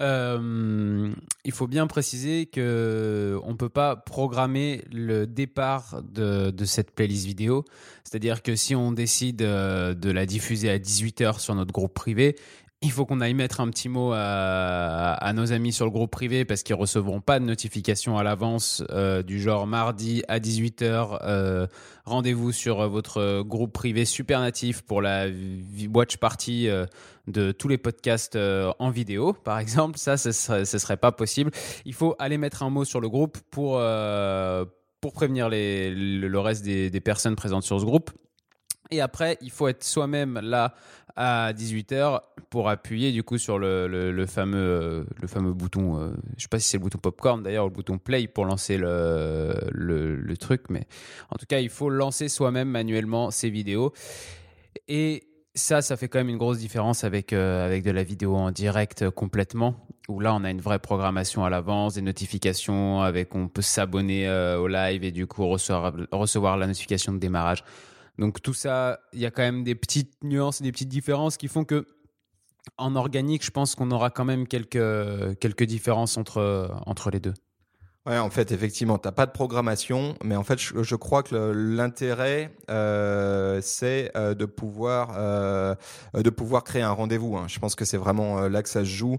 euh, 0.01 1.11
il 1.43 1.51
faut 1.51 1.67
bien 1.67 1.87
préciser 1.87 2.45
que 2.45 3.39
on 3.43 3.55
peut 3.55 3.69
pas 3.69 3.95
programmer 3.95 4.83
le 4.91 5.25
départ 5.25 6.01
de, 6.03 6.53
cette 6.65 6.91
playlist 6.91 7.25
vidéo. 7.25 7.65
C'est-à-dire 8.03 8.43
que 8.43 8.55
si 8.55 8.75
on 8.75 8.91
décide 8.91 9.41
euh, 9.41 9.93
de 9.93 10.11
la 10.11 10.25
diffuser 10.25 10.69
à 10.69 10.77
18h 10.77 11.39
sur 11.39 11.55
notre 11.55 11.71
groupe 11.71 11.93
privé, 11.93 12.35
il 12.83 12.91
faut 12.91 13.05
qu'on 13.07 13.21
aille 13.21 13.33
mettre 13.33 13.59
un 13.59 13.69
petit 13.69 13.89
mot 13.89 14.11
à, 14.13 15.31
nos 15.33 15.51
amis 15.51 15.73
sur 15.73 15.85
le 15.85 15.91
groupe 15.91 16.11
privé 16.11 16.45
parce 16.45 16.61
qu'ils 16.61 16.75
recevront 16.75 17.21
pas 17.21 17.39
de 17.39 17.45
notification 17.45 18.19
à 18.19 18.23
l'avance 18.23 18.83
euh, 18.91 19.23
du 19.23 19.41
genre 19.41 19.65
mardi 19.65 20.21
à 20.27 20.39
18h. 20.39 21.17
Euh, 21.23 21.65
rendez-vous 22.05 22.51
sur 22.51 22.87
votre 22.87 23.41
groupe 23.41 23.73
privé 23.73 24.05
super 24.05 24.41
natif 24.41 24.83
pour 24.83 25.01
la 25.01 25.25
watch 25.91 26.17
party 26.17 26.69
euh, 26.69 26.85
de 27.25 27.51
tous 27.51 27.67
les 27.67 27.79
podcasts 27.79 28.37
en 28.37 28.89
vidéo, 28.91 29.33
par 29.33 29.57
exemple. 29.57 29.97
Ça, 29.97 30.15
ce 30.15 30.31
serait, 30.31 30.65
serait 30.65 30.97
pas 30.97 31.11
possible. 31.11 31.49
Il 31.85 31.95
faut 31.95 32.15
aller 32.19 32.37
mettre 32.37 32.61
un 32.61 32.69
mot 32.69 32.85
sur 32.85 33.01
le 33.01 33.09
groupe 33.09 33.39
pour 33.49 33.81
pour 35.01 35.13
prévenir 35.13 35.49
le 35.51 36.37
reste 36.37 36.63
des 36.63 37.01
personnes 37.01 37.35
présentes 37.35 37.63
sur 37.63 37.79
ce 37.79 37.85
groupe. 37.85 38.11
Et 38.91 39.01
après, 39.01 39.37
il 39.41 39.51
faut 39.51 39.67
être 39.67 39.83
soi-même 39.83 40.39
là 40.41 40.73
à 41.17 41.51
18h 41.51 42.21
pour 42.51 42.69
appuyer 42.69 43.11
du 43.11 43.23
coup 43.23 43.39
sur 43.39 43.57
le, 43.57 44.25
fameux, 44.27 44.57
euh, 44.57 45.03
le 45.19 45.27
fameux 45.27 45.51
bouton, 45.51 45.99
euh, 45.99 46.09
je 46.37 46.43
sais 46.43 46.47
pas 46.47 46.59
si 46.59 46.69
c'est 46.69 46.77
le 46.77 46.83
bouton 46.83 46.99
popcorn 46.99 47.41
d'ailleurs, 47.41 47.65
ou 47.65 47.69
le 47.69 47.73
bouton 47.73 47.97
play 47.97 48.27
pour 48.27 48.45
lancer 48.45 48.77
le, 48.77 50.33
truc, 50.39 50.65
mais 50.69 50.85
en 51.31 51.37
tout 51.37 51.47
cas, 51.47 51.59
il 51.59 51.69
faut 51.69 51.89
lancer 51.89 52.29
soi-même 52.29 52.69
manuellement 52.69 53.31
ces 53.31 53.49
vidéos. 53.49 53.91
Et 54.87 55.23
ça, 55.55 55.81
ça 55.81 55.97
fait 55.97 56.07
quand 56.07 56.19
même 56.19 56.29
une 56.29 56.37
grosse 56.37 56.59
différence 56.59 57.03
avec, 57.03 57.33
euh, 57.33 57.65
avec 57.65 57.83
de 57.83 57.89
la 57.89 58.03
vidéo 58.03 58.35
en 58.35 58.51
direct 58.51 59.09
complètement, 59.09 59.75
où 60.07 60.19
là, 60.19 60.35
on 60.35 60.43
a 60.43 60.51
une 60.51 60.61
vraie 60.61 60.77
programmation 60.77 61.43
à 61.43 61.49
l'avance, 61.49 61.95
des 61.95 62.03
notifications, 62.03 63.01
avec 63.01 63.33
on 63.33 63.47
peut 63.47 63.63
s'abonner 63.63 64.29
au 64.29 64.67
live 64.67 65.03
et 65.03 65.11
du 65.11 65.25
coup 65.25 65.47
recevoir 65.47 66.57
la 66.57 66.67
notification 66.67 67.11
de 67.11 67.17
démarrage. 67.17 67.63
Donc 68.17 68.41
tout 68.41 68.53
ça, 68.53 68.99
il 69.13 69.19
y 69.19 69.25
a 69.25 69.31
quand 69.31 69.43
même 69.43 69.63
des 69.63 69.75
petites 69.75 70.23
nuances, 70.23 70.61
des 70.61 70.71
petites 70.71 70.89
différences 70.89 71.37
qui 71.37 71.47
font 71.47 71.65
que 71.65 71.85
en 72.77 72.95
organique, 72.95 73.45
je 73.45 73.51
pense 73.51 73.75
qu'on 73.75 73.91
aura 73.91 74.09
quand 74.09 74.25
même 74.25 74.47
quelques, 74.47 75.39
quelques 75.39 75.63
différences 75.63 76.17
entre, 76.17 76.69
entre 76.85 77.11
les 77.11 77.19
deux. 77.19 77.33
En 78.07 78.29
fait, 78.29 78.53
effectivement, 78.53 78.97
t'as 78.97 79.11
pas 79.11 79.25
de 79.25 79.31
programmation, 79.31 80.15
mais 80.23 80.37
en 80.37 80.43
fait, 80.43 80.57
je, 80.57 80.95
crois 80.95 81.23
que 81.23 81.35
l'intérêt, 81.35 82.51
euh, 82.69 83.59
c'est 83.61 84.11
euh, 84.15 84.33
de 84.33 84.45
pouvoir 84.45 85.15
euh, 85.17 85.75
de 86.13 86.29
pouvoir 86.29 86.63
créer 86.63 86.83
un 86.83 86.91
rendez-vous. 86.91 87.35
Hein. 87.35 87.47
Je 87.49 87.59
pense 87.59 87.75
que 87.75 87.83
c'est 87.83 87.97
vraiment 87.97 88.47
là 88.47 88.63
que 88.63 88.69
ça 88.69 88.81
se 88.81 88.89
joue. 88.89 89.17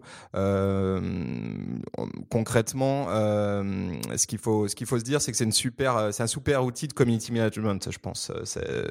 Concrètement, 2.30 3.08
ce 3.08 4.26
qu'il 4.26 4.38
faut 4.38 4.68
ce 4.68 4.74
qu'il 4.74 4.86
faut 4.86 4.98
se 4.98 5.04
dire, 5.04 5.20
c'est 5.20 5.32
que 5.32 5.36
c'est 5.36 5.44
une 5.44 5.52
super, 5.52 6.08
c'est 6.12 6.22
un 6.22 6.26
super 6.26 6.64
outil 6.64 6.88
de 6.88 6.94
community 6.94 7.30
management. 7.30 7.90
Je 7.90 7.98
pense, 7.98 8.32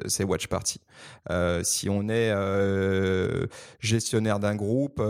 c'est 0.06 0.22
Watch 0.24 0.46
Party. 0.46 0.80
si 1.64 1.88
on 1.88 2.08
est 2.08 2.32
gestionnaire 3.80 4.38
d'un 4.38 4.54
groupe 4.54 5.02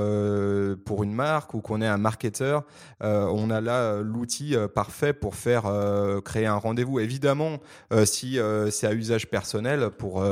pour 0.86 1.02
une 1.02 1.12
marque 1.12 1.52
ou 1.52 1.60
qu'on 1.60 1.82
est 1.82 1.86
un 1.86 1.98
marketeur, 1.98 2.64
on 3.00 3.50
a 3.50 3.60
là 3.60 4.00
l'outil 4.00 4.56
parfait 4.78 5.12
pour 5.12 5.34
faire 5.34 5.66
euh, 5.66 6.20
créer 6.20 6.46
un 6.46 6.54
rendez-vous. 6.54 7.00
Évidemment, 7.00 7.58
euh, 7.92 8.04
si 8.04 8.38
euh, 8.38 8.70
c'est 8.70 8.86
à 8.86 8.94
usage 8.94 9.26
personnel 9.26 9.90
pour 9.90 10.24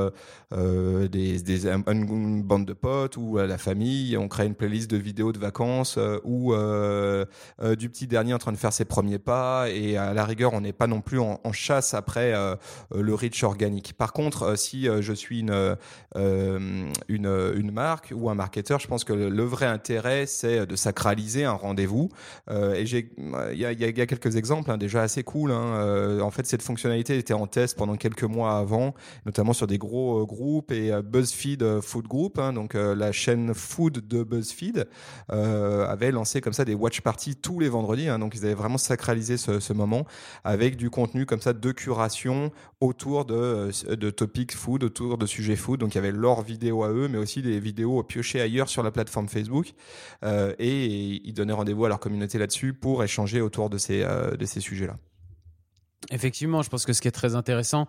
des, 0.53 1.67
une, 1.67 2.43
bande 2.45 2.65
de 2.65 2.73
potes 2.73 3.17
ou 3.17 3.39
la 3.39 3.59
famille, 3.59 4.17
on 4.17 4.29
crée 4.29 4.47
une 4.47 4.55
playlist 4.55 4.89
de 4.89 4.97
vidéos 4.97 5.33
de 5.33 5.41
vacances 5.41 5.99
ou 6.23 6.55
du 6.55 7.89
petit 7.89 8.07
dernier 8.07 8.35
en 8.35 8.39
train 8.39 8.53
de 8.53 8.57
faire 8.57 8.73
ses 8.73 8.85
premiers 8.85 9.19
pas 9.19 9.69
et 9.69 9.97
à 9.97 10.15
la 10.15 10.25
rigueur, 10.25 10.55
on 10.55 10.61
n'est 10.61 10.73
pas 10.73 10.87
non 10.87 11.01
plus 11.01 11.19
en, 11.19 11.53
chasse 11.53 11.95
après 11.95 12.33
le 12.95 13.15
reach 13.15 13.43
organique. 13.43 13.95
Par 13.95 14.13
contre, 14.13 14.57
si 14.57 14.85
je 14.85 15.13
suis 15.13 15.41
une, 15.41 15.77
une, 16.15 17.71
marque 17.73 18.13
ou 18.15 18.31
un 18.31 18.37
marketeur, 18.37 18.79
je 18.79 18.87
pense 18.87 19.03
que 19.03 19.13
le, 19.13 19.45
vrai 19.45 19.67
intérêt, 19.67 20.27
c'est 20.27 20.67
de 20.67 20.77
sacraliser 20.77 21.45
un 21.45 21.55
rendez-vous. 21.55 22.11
et 22.49 22.83
il 22.83 23.59
y 23.59 23.65
a, 23.65 23.73
y 23.73 24.01
exemples 24.35 24.71
hein, 24.71 24.79
déjà 24.79 25.03
assez 25.03 25.23
cool. 25.23 25.53
Hein. 25.53 25.75
Euh, 25.77 26.21
en 26.21 26.31
fait, 26.31 26.47
cette 26.47 26.63
fonctionnalité 26.63 27.17
était 27.19 27.35
en 27.35 27.47
test 27.47 27.77
pendant 27.77 27.97
quelques 27.97 28.25
mois 28.25 28.59
avant, 28.59 28.95
notamment 29.25 29.53
sur 29.53 29.67
des 29.67 29.79
gros 29.79 30.23
euh, 30.23 30.25
groupes 30.25 30.73
et 30.73 30.93
euh, 30.93 31.03
BuzzFeed 31.03 31.81
Food 31.81 32.07
Group, 32.09 32.39
hein, 32.39 32.53
donc 32.53 32.75
la 32.75 33.13
chaîne 33.13 33.55
food 33.55 34.07
de 34.07 34.23
BuzzFeed, 34.23 34.89
avait 35.29 36.11
lancé 36.11 36.41
comme 36.41 36.53
ça 36.53 36.65
des 36.65 36.75
watch 36.75 37.01
parties 37.01 37.37
tous 37.37 37.61
les 37.61 37.69
vendredis. 37.69 38.07
donc 38.19 38.35
ils 38.35 38.45
avaient 38.45 38.55
vraiment 38.55 38.79
sacralisé 38.79 39.37
ce, 39.37 39.61
ce, 39.61 39.73
moment 39.73 40.07
avec 40.45 40.77
du 40.77 40.91
contenu 40.91 41.27
comme 41.27 41.41
ça 41.41 41.53
de 41.53 41.73
curation 41.73 42.51
autour 42.81 43.25
de, 43.25 43.71
de 43.95 44.11
topics 44.11 44.55
food, 44.55 44.85
autour 44.85 45.19
de 45.19 45.27
sujets 45.27 45.57
food. 45.57 45.81
Donc 45.81 45.95
il 45.95 45.97
y 45.97 45.99
avait 45.99 46.13
leurs 46.13 46.43
vidéos 46.43 46.85
à 46.85 46.91
eux, 46.91 47.09
mais 47.09 47.19
aussi 47.19 47.43
des 47.43 47.61
vidéos 47.61 48.03
piochées 48.03 48.41
ailleurs 48.41 48.69
sur 48.69 48.83
la 48.83 48.91
plateforme 48.91 49.29
Facebook. 49.29 49.75
et 50.59 50.87
ils 51.25 51.35
donnaient 51.35 51.53
rendez-vous 51.53 51.85
à 51.85 51.89
leur 51.89 52.01
communauté 52.01 52.39
là-dessus 52.39 52.73
pour 52.73 53.05
échanger 53.05 53.41
autour 53.41 53.71
de 53.71 53.79
ces, 53.79 54.05
de 54.39 54.45
ces 54.45 54.61
sujets-là. 54.61 54.97
Effectivement, 56.11 56.63
je 56.63 56.71
pense 56.71 56.85
que 56.85 56.93
ce 56.93 57.01
qui 57.01 57.09
est 57.09 57.13
très 57.13 57.35
intéressant, 57.35 57.89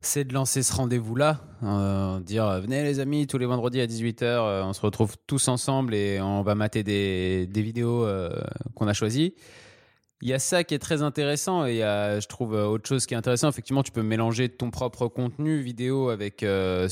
c'est 0.00 0.24
de 0.24 0.32
lancer 0.32 0.62
ce 0.62 0.72
rendez-vous-là, 0.72 1.40
euh, 1.64 2.20
dire 2.20 2.60
venez 2.60 2.84
les 2.84 3.00
amis, 3.00 3.26
tous 3.26 3.38
les 3.38 3.46
vendredis 3.46 3.80
à 3.80 3.86
18h, 3.86 4.22
euh, 4.24 4.62
on 4.64 4.72
se 4.72 4.80
retrouve 4.80 5.16
tous 5.26 5.48
ensemble 5.48 5.94
et 5.94 6.20
on 6.20 6.42
va 6.42 6.54
mater 6.54 6.84
des, 6.84 7.48
vidéos 7.52 8.04
euh, 8.04 8.30
qu'on 8.74 8.86
a 8.86 8.92
choisies. 8.92 9.34
Il 10.20 10.28
y 10.28 10.32
a 10.32 10.38
ça 10.38 10.64
qui 10.64 10.74
est 10.74 10.80
très 10.80 11.02
intéressant 11.02 11.64
et 11.64 11.78
je 11.78 12.26
trouve, 12.26 12.54
autre 12.54 12.88
chose 12.88 13.06
qui 13.06 13.14
est 13.14 13.16
intéressant. 13.16 13.48
Effectivement, 13.48 13.84
tu 13.84 13.92
peux 13.92 14.02
mélanger 14.02 14.48
ton 14.48 14.72
propre 14.72 15.06
contenu 15.06 15.60
vidéo 15.60 16.08
avec 16.08 16.42
le 16.42 16.88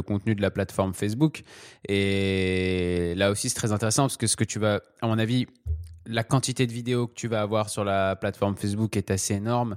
contenu 0.00 0.34
de 0.34 0.40
la 0.40 0.50
plateforme 0.50 0.94
Facebook. 0.94 1.42
Et 1.86 3.12
là 3.16 3.30
aussi, 3.30 3.50
c'est 3.50 3.56
très 3.56 3.72
intéressant 3.72 4.04
parce 4.04 4.16
que 4.16 4.26
ce 4.26 4.36
que 4.36 4.44
tu 4.44 4.58
vas, 4.58 4.80
à 5.02 5.08
mon 5.08 5.18
avis, 5.18 5.46
la 6.06 6.24
quantité 6.24 6.66
de 6.66 6.72
vidéos 6.72 7.06
que 7.06 7.14
tu 7.14 7.28
vas 7.28 7.42
avoir 7.42 7.68
sur 7.68 7.84
la 7.84 8.16
plateforme 8.16 8.56
Facebook 8.56 8.96
est 8.96 9.10
assez 9.10 9.34
énorme. 9.34 9.76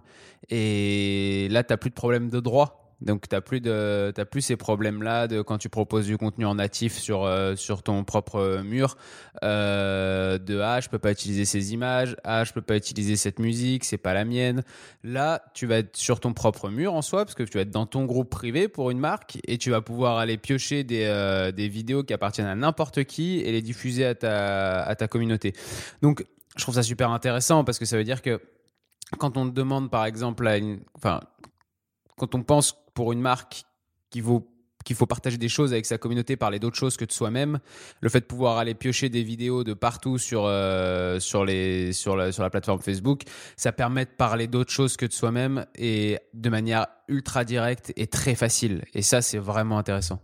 Et 0.50 1.48
là, 1.52 1.64
tu 1.64 1.74
n'as 1.74 1.78
plus 1.78 1.90
de 1.90 1.96
problème 1.96 2.30
de 2.30 2.40
droit. 2.40 2.79
Donc, 3.02 3.30
tu 3.30 3.36
n'as 3.36 3.42
plus, 3.42 3.62
de, 3.62 4.12
plus 4.30 4.42
ces 4.42 4.58
problèmes-là 4.58 5.28
de 5.28 5.42
quand 5.42 5.58
tu 5.58 5.70
proposes 5.70 6.06
du 6.06 6.18
contenu 6.18 6.46
en 6.46 6.56
natif 6.56 6.98
sur, 6.98 7.24
euh, 7.24 7.56
sur 7.56 7.82
ton 7.82 8.04
propre 8.04 8.62
mur. 8.64 8.98
Euh, 9.44 10.38
de 10.38 10.60
Ah, 10.60 10.82
je 10.82 10.90
peux 10.90 11.00
pas 11.00 11.12
utiliser 11.12 11.46
ces 11.46 11.74
images. 11.74 12.18
Ah, 12.24 12.44
je 12.44 12.52
peux 12.52 12.62
pas 12.62 12.76
utiliser 12.76 13.16
cette 13.16 13.40
musique. 13.40 13.86
C'est 13.86 13.98
pas 13.98 14.14
la 14.14 14.26
mienne. 14.26 14.64
Là, 15.04 15.44
tu 15.54 15.66
vas 15.66 15.78
être 15.78 15.96
sur 15.96 16.20
ton 16.20 16.34
propre 16.34 16.70
mur 16.70 16.94
en 16.94 17.02
soi, 17.02 17.24
parce 17.24 17.36
que 17.36 17.44
tu 17.44 17.58
vas 17.58 17.62
être 17.62 17.72
dans 17.72 17.86
ton 17.86 18.06
groupe 18.06 18.30
privé 18.30 18.68
pour 18.68 18.92
une 18.92 19.00
marque 19.00 19.40
et 19.48 19.58
tu 19.58 19.70
vas 19.70 19.82
pouvoir 19.82 20.18
aller 20.18 20.38
piocher 20.38 20.84
des, 20.84 21.06
euh, 21.06 21.52
des 21.52 21.70
vidéos 21.70 22.04
qui 22.04 22.14
appartiennent 22.14 22.48
à 22.48 22.56
n'importe 22.56 23.06
qui 23.06 23.40
et 23.40 23.52
les 23.52 23.62
diffuser 23.62 24.06
à 24.06 24.16
ta, 24.16 24.84
à 24.84 24.96
ta 24.96 25.08
communauté. 25.08 25.54
Donc, 26.02 26.26
je 26.58 26.64
trouve 26.64 26.76
ça 26.76 26.84
super 26.84 27.12
intéressant 27.12 27.64
parce 27.64 27.80
que 27.80 27.86
ça 27.86 27.96
veut 27.96 28.04
dire 28.04 28.22
que 28.22 28.42
quand 29.18 29.38
on 29.38 29.46
demande, 29.46 29.90
par 29.90 30.06
exemple, 30.06 30.46
à 30.48 30.58
une, 30.58 30.82
enfin, 30.96 31.22
quand 32.18 32.36
on 32.36 32.44
pense 32.44 32.76
pour 33.00 33.14
une 33.14 33.22
marque 33.22 33.64
qui 34.10 34.20
vaut 34.20 34.46
qu'il 34.84 34.94
faut 34.94 35.06
partager 35.06 35.38
des 35.38 35.48
choses 35.48 35.72
avec 35.72 35.86
sa 35.86 35.98
communauté, 35.98 36.36
parler 36.36 36.60
d'autres 36.60 36.76
choses 36.76 36.98
que 36.98 37.06
de 37.06 37.14
soi-même. 37.14 37.60
Le 38.02 38.10
fait 38.10 38.20
de 38.20 38.26
pouvoir 38.26 38.58
aller 38.58 38.74
piocher 38.74 39.08
des 39.08 39.24
vidéos 39.24 39.64
de 39.64 39.74
partout 39.74 40.18
sur, 40.18 40.44
euh, 40.46 41.14
la, 41.16 41.92
sur 41.94 42.44
la 42.44 42.50
plateforme 42.50 42.82
Facebook, 42.82 43.22
ça 43.56 43.72
permet 43.72 44.04
de 44.04 44.10
parler 44.10 44.48
d'autres 44.48 44.72
choses 44.72 44.98
que 44.98 45.06
de 45.06 45.14
soi-même 45.14 45.66
et 45.76 46.20
de 46.34 46.50
manière 46.50 46.88
ultra 47.08 47.46
directe 47.46 47.94
et 47.96 48.08
très 48.08 48.36
facile. 48.36 48.84
Et 48.94 49.02
ça, 49.02 49.22
c'est 49.22 49.38
vraiment 49.38 49.78
intéressant. 49.78 50.22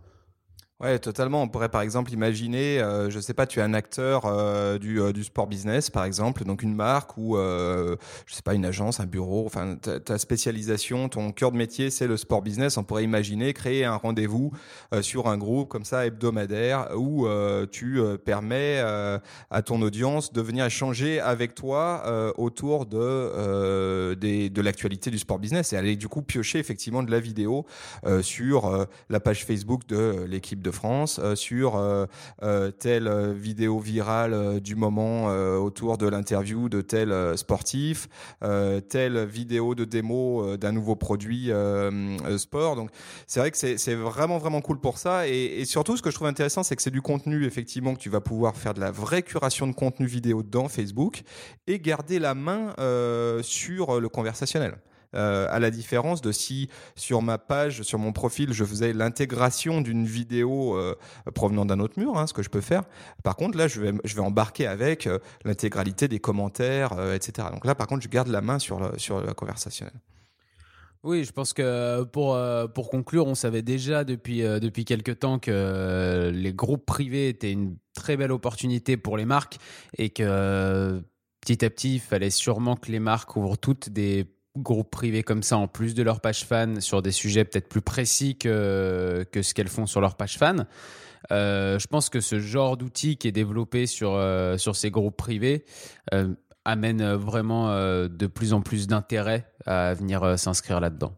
Ouais, 0.78 0.98
totalement. 0.98 1.40
On 1.40 1.48
pourrait 1.48 1.70
par 1.70 1.80
exemple 1.80 2.12
imaginer, 2.12 2.80
euh, 2.80 3.08
je 3.08 3.18
sais 3.18 3.32
pas, 3.32 3.46
tu 3.46 3.60
es 3.60 3.62
un 3.62 3.72
acteur 3.72 4.26
euh, 4.26 4.76
du, 4.78 5.00
euh, 5.00 5.14
du 5.14 5.24
sport 5.24 5.46
business, 5.46 5.88
par 5.88 6.04
exemple, 6.04 6.44
donc 6.44 6.62
une 6.62 6.74
marque 6.74 7.16
ou 7.16 7.36
je 7.38 7.96
sais 8.28 8.42
pas 8.42 8.52
une 8.52 8.66
agence, 8.66 9.00
un 9.00 9.06
bureau. 9.06 9.46
Enfin, 9.46 9.76
ta, 9.76 10.18
spécialisation, 10.18 11.08
ton 11.08 11.32
cœur 11.32 11.50
de 11.50 11.56
métier, 11.56 11.88
c'est 11.88 12.06
le 12.06 12.18
sport 12.18 12.42
business. 12.42 12.76
On 12.76 12.84
pourrait 12.84 13.04
imaginer 13.04 13.54
créer 13.54 13.86
un 13.86 13.96
rendez-vous 13.96 14.52
sur 15.00 15.28
un 15.28 15.38
groupe 15.38 15.70
comme 15.70 15.84
ça 15.84 16.04
hebdomadaire 16.04 16.90
où 16.94 17.26
tu 17.70 18.00
permets 18.24 18.78
à 18.78 19.62
ton 19.62 19.80
audience 19.80 20.32
de 20.32 20.42
venir 20.42 20.66
échanger 20.66 21.20
avec 21.20 21.54
toi 21.54 22.34
autour 22.36 22.84
de 22.84 24.14
de 24.14 24.60
l'actualité 24.60 25.10
du 25.10 25.18
sport 25.18 25.38
business 25.38 25.72
et 25.72 25.76
aller 25.76 25.96
du 25.96 26.08
coup 26.08 26.22
piocher 26.22 26.58
effectivement 26.58 27.02
de 27.02 27.10
la 27.10 27.20
vidéo 27.20 27.64
sur 28.20 28.86
la 29.08 29.20
page 29.20 29.44
Facebook 29.44 29.86
de 29.86 30.24
l'équipe 30.28 30.65
de 30.66 30.70
France 30.72 31.20
euh, 31.22 31.36
sur 31.36 31.76
euh, 31.76 32.06
euh, 32.42 32.70
telle 32.70 33.08
vidéo 33.32 33.78
virale 33.78 34.60
du 34.60 34.74
moment 34.74 35.26
autour 35.26 35.96
de 35.96 36.08
l'interview 36.08 36.68
de 36.68 36.80
tel 36.80 37.36
sportif, 37.36 38.08
telle 38.88 39.24
vidéo 39.24 39.74
de 39.74 39.84
démo 39.84 40.56
d'un 40.56 40.72
nouveau 40.72 40.96
produit 40.96 41.50
sport. 42.36 42.76
Donc 42.76 42.90
c'est 43.26 43.40
vrai 43.40 43.50
que 43.50 43.56
c'est 43.56 43.94
vraiment 43.94 44.38
vraiment 44.38 44.60
cool 44.60 44.80
pour 44.80 44.98
ça 44.98 45.28
et, 45.28 45.60
et, 45.60 45.64
surtout 45.64 45.96
ce 45.96 46.02
que 46.02 46.10
je 46.10 46.16
trouve 46.16 46.28
intéressant 46.28 46.62
c'est 46.62 46.76
que 46.76 46.82
c'est 46.82 46.90
du 46.90 47.02
contenu 47.02 47.44
effectivement 47.44 47.94
que 47.94 48.00
tu 48.00 48.10
vas 48.10 48.20
pouvoir 48.20 48.56
faire 48.56 48.74
de 48.74 48.80
la 48.80 48.90
vraie 48.90 49.22
curation 49.22 49.66
de 49.66 49.72
contenu 49.72 50.06
vidéo 50.06 50.42
dans 50.42 50.68
Facebook 50.68 51.22
et 51.66 51.78
garder 51.78 52.18
la 52.18 52.34
main 52.34 52.74
sur 53.42 54.00
le 54.00 54.08
conversationnel. 54.08 54.78
Euh, 55.16 55.46
à 55.50 55.58
la 55.58 55.70
différence 55.70 56.20
de 56.20 56.30
si 56.30 56.68
sur 56.94 57.22
ma 57.22 57.38
page, 57.38 57.82
sur 57.82 57.98
mon 57.98 58.12
profil, 58.12 58.52
je 58.52 58.64
faisais 58.64 58.92
l'intégration 58.92 59.80
d'une 59.80 60.04
vidéo 60.04 60.76
euh, 60.76 60.94
provenant 61.34 61.64
d'un 61.64 61.80
autre 61.80 61.98
mur, 61.98 62.18
hein, 62.18 62.26
ce 62.26 62.34
que 62.34 62.42
je 62.42 62.50
peux 62.50 62.60
faire. 62.60 62.82
Par 63.24 63.36
contre, 63.36 63.56
là, 63.56 63.66
je 63.66 63.80
vais, 63.80 64.20
embarquer 64.20 64.66
avec 64.66 65.06
euh, 65.06 65.18
l'intégralité 65.44 66.08
des 66.08 66.18
commentaires, 66.18 66.92
etc. 67.14 67.48
Donc 67.52 67.64
là, 67.64 67.74
par 67.74 67.86
contre, 67.86 68.02
je 68.02 68.08
garde 68.08 68.28
la 68.28 68.40
main 68.40 68.58
sur 68.58 68.78
le, 68.80 68.98
sur 68.98 69.20
le 69.20 69.32
conversationnel. 69.32 69.94
Oui, 71.02 71.24
je 71.24 71.32
pense 71.32 71.52
que 71.52 72.02
pour, 72.04 72.36
pour 72.74 72.90
conclure, 72.90 73.26
on 73.26 73.36
savait 73.36 73.62
déjà 73.62 74.02
depuis, 74.02 74.40
depuis 74.40 74.84
quelques 74.84 75.20
temps 75.20 75.38
que 75.38 76.30
les 76.34 76.52
groupes 76.52 76.84
privés 76.84 77.28
étaient 77.28 77.52
une 77.52 77.76
très 77.94 78.16
belle 78.16 78.32
opportunité 78.32 78.96
pour 78.96 79.16
les 79.16 79.24
marques 79.24 79.58
et 79.96 80.10
que 80.10 81.00
petit 81.40 81.64
à 81.64 81.70
petit, 81.70 81.94
il 81.94 82.00
fallait 82.00 82.30
sûrement 82.30 82.74
que 82.74 82.90
les 82.90 82.98
marques 82.98 83.36
ouvrent 83.36 83.56
toutes 83.56 83.90
des 83.90 84.26
groupes 84.56 84.90
privés 84.90 85.22
comme 85.22 85.42
ça, 85.42 85.56
en 85.56 85.68
plus 85.68 85.94
de 85.94 86.02
leur 86.02 86.20
page 86.20 86.44
fan, 86.44 86.80
sur 86.80 87.02
des 87.02 87.12
sujets 87.12 87.44
peut-être 87.44 87.68
plus 87.68 87.82
précis 87.82 88.36
que, 88.36 89.24
que 89.30 89.42
ce 89.42 89.54
qu'elles 89.54 89.68
font 89.68 89.86
sur 89.86 90.00
leur 90.00 90.16
page 90.16 90.38
fan. 90.38 90.66
Euh, 91.32 91.78
je 91.78 91.86
pense 91.86 92.08
que 92.08 92.20
ce 92.20 92.38
genre 92.38 92.76
d'outil 92.76 93.16
qui 93.16 93.28
est 93.28 93.32
développé 93.32 93.86
sur, 93.86 94.14
euh, 94.14 94.58
sur 94.58 94.76
ces 94.76 94.90
groupes 94.90 95.16
privés 95.16 95.64
euh, 96.14 96.34
amène 96.64 97.14
vraiment 97.14 97.70
de 97.70 98.26
plus 98.26 98.52
en 98.52 98.60
plus 98.60 98.88
d'intérêt 98.88 99.46
à 99.66 99.94
venir 99.94 100.36
s'inscrire 100.36 100.80
là-dedans. 100.80 101.14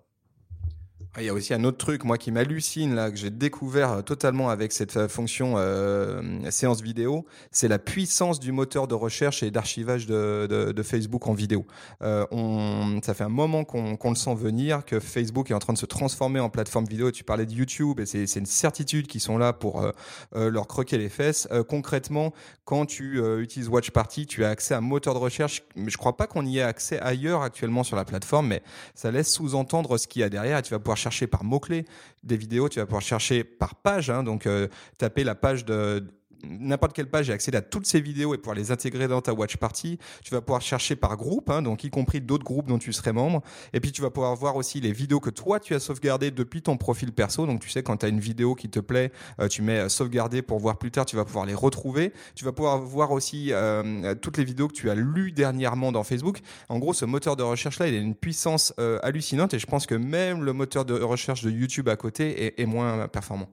Il 1.16 1.24
y 1.24 1.30
a 1.30 1.34
aussi 1.34 1.54
un 1.54 1.64
autre 1.64 1.78
truc, 1.78 2.04
moi, 2.04 2.18
qui 2.18 2.30
m'hallucine, 2.30 2.94
là, 2.94 3.10
que 3.10 3.16
j'ai 3.16 3.30
découvert 3.30 3.92
euh, 3.92 4.02
totalement 4.02 4.50
avec 4.50 4.72
cette 4.72 4.96
euh, 4.96 5.08
fonction 5.08 5.54
euh, 5.56 6.50
séance 6.50 6.82
vidéo, 6.82 7.24
c'est 7.50 7.66
la 7.66 7.78
puissance 7.78 8.38
du 8.38 8.52
moteur 8.52 8.86
de 8.86 8.94
recherche 8.94 9.42
et 9.42 9.50
d'archivage 9.50 10.06
de, 10.06 10.46
de, 10.46 10.82
Facebook 10.82 11.26
en 11.26 11.34
vidéo. 11.34 11.66
Ça 12.00 13.14
fait 13.14 13.24
un 13.24 13.28
moment 13.28 13.64
qu'on 13.64 13.96
qu 13.96 14.08
le 14.08 14.14
sent 14.14 14.34
venir, 14.34 14.84
que 14.84 15.00
Facebook 15.00 15.50
est 15.50 15.54
en 15.54 15.58
train 15.58 15.72
de 15.72 15.78
se 15.78 15.86
transformer 15.86 16.40
en 16.40 16.50
plateforme 16.50 16.84
vidéo. 16.84 17.10
Tu 17.10 17.24
parlais 17.24 17.46
de 17.46 17.52
YouTube, 17.52 18.00
et 18.00 18.06
c'est 18.06 18.36
une 18.36 18.46
certitude 18.46 19.06
qu'ils 19.06 19.20
sont 19.20 19.38
là 19.38 19.52
pour 19.52 19.84
leur 20.32 20.66
croquer 20.66 20.98
les 20.98 21.08
fesses. 21.08 21.48
concrètement, 21.68 22.32
quand 22.64 22.86
tu 22.86 23.20
utilises 23.40 23.68
Watch 23.68 23.90
Party, 23.90 24.26
tu 24.26 24.44
as 24.44 24.50
accès 24.50 24.74
à 24.74 24.78
un 24.78 24.82
moteur 24.82 25.14
de 25.14 25.18
recherche, 25.18 25.62
je 25.76 25.96
crois 25.96 26.16
pas 26.16 26.26
qu'on 26.26 26.46
y 26.46 26.58
ait 26.58 26.62
accès 26.62 26.98
ailleurs 27.00 27.42
actuellement 27.42 27.82
sur 27.82 27.96
la 27.96 28.04
plateforme, 28.04 28.48
mais 28.48 28.62
ça 28.94 29.10
laisse 29.10 29.32
sous-entendre 29.32 29.98
ce 29.98 30.06
qu'il 30.06 30.20
y 30.20 30.22
a 30.22 30.28
derrière, 30.28 30.58
et 30.58 30.62
tu 30.62 30.70
vas 30.70 30.78
pouvoir 30.78 30.97
chercher 30.98 31.26
par 31.26 31.44
mots-clés 31.44 31.84
des 32.22 32.36
vidéos, 32.36 32.68
tu 32.68 32.78
vas 32.78 32.86
pouvoir 32.86 33.02
chercher 33.02 33.44
par 33.44 33.74
page, 33.74 34.10
hein, 34.10 34.22
donc 34.22 34.46
euh, 34.46 34.68
taper 34.98 35.24
la 35.24 35.34
page 35.34 35.64
de 35.64 36.04
n'importe 36.44 36.94
quelle 36.94 37.08
page 37.08 37.30
et 37.30 37.32
accéder 37.32 37.58
à 37.58 37.62
toutes 37.62 37.86
ces 37.86 38.00
vidéos 38.00 38.34
et 38.34 38.38
pouvoir 38.38 38.56
les 38.56 38.70
intégrer 38.70 39.08
dans 39.08 39.20
ta 39.20 39.32
watch 39.32 39.56
party. 39.56 39.98
Tu 40.22 40.32
vas 40.32 40.40
pouvoir 40.40 40.62
chercher 40.62 40.96
par 40.96 41.16
groupe, 41.16 41.50
hein, 41.50 41.62
donc 41.62 41.84
y 41.84 41.90
compris 41.90 42.20
d'autres 42.20 42.44
groupes 42.44 42.66
dont 42.66 42.78
tu 42.78 42.92
serais 42.92 43.12
membre. 43.12 43.42
Et 43.72 43.80
puis 43.80 43.92
tu 43.92 44.02
vas 44.02 44.10
pouvoir 44.10 44.34
voir 44.36 44.56
aussi 44.56 44.80
les 44.80 44.92
vidéos 44.92 45.20
que 45.20 45.30
toi 45.30 45.60
tu 45.60 45.74
as 45.74 45.80
sauvegardées 45.80 46.30
depuis 46.30 46.62
ton 46.62 46.76
profil 46.76 47.12
perso. 47.12 47.46
Donc 47.46 47.60
tu 47.60 47.68
sais 47.68 47.82
quand 47.82 47.98
tu 47.98 48.06
as 48.06 48.08
une 48.08 48.20
vidéo 48.20 48.54
qui 48.54 48.68
te 48.68 48.80
plaît, 48.80 49.12
euh, 49.40 49.48
tu 49.48 49.62
mets 49.62 49.78
euh, 49.78 49.88
sauvegarder 49.88 50.42
pour 50.42 50.58
voir 50.58 50.78
plus 50.78 50.90
tard. 50.90 51.06
Tu 51.06 51.16
vas 51.16 51.24
pouvoir 51.24 51.46
les 51.46 51.54
retrouver. 51.54 52.12
Tu 52.34 52.44
vas 52.44 52.52
pouvoir 52.52 52.78
voir 52.78 53.12
aussi 53.12 53.52
euh, 53.52 54.14
toutes 54.14 54.36
les 54.36 54.44
vidéos 54.44 54.68
que 54.68 54.74
tu 54.74 54.90
as 54.90 54.94
lues 54.94 55.32
dernièrement 55.32 55.92
dans 55.92 56.04
Facebook. 56.04 56.40
En 56.68 56.78
gros, 56.78 56.92
ce 56.92 57.04
moteur 57.04 57.36
de 57.36 57.42
recherche 57.42 57.78
là, 57.78 57.88
il 57.88 57.94
a 57.94 57.98
une 57.98 58.14
puissance 58.14 58.72
euh, 58.78 58.98
hallucinante 59.02 59.54
et 59.54 59.58
je 59.58 59.66
pense 59.66 59.86
que 59.86 59.94
même 59.94 60.44
le 60.44 60.52
moteur 60.52 60.84
de 60.84 60.94
recherche 60.94 61.42
de 61.42 61.50
YouTube 61.50 61.88
à 61.88 61.96
côté 61.96 62.46
est, 62.46 62.60
est 62.60 62.66
moins 62.66 63.08
performant. 63.08 63.48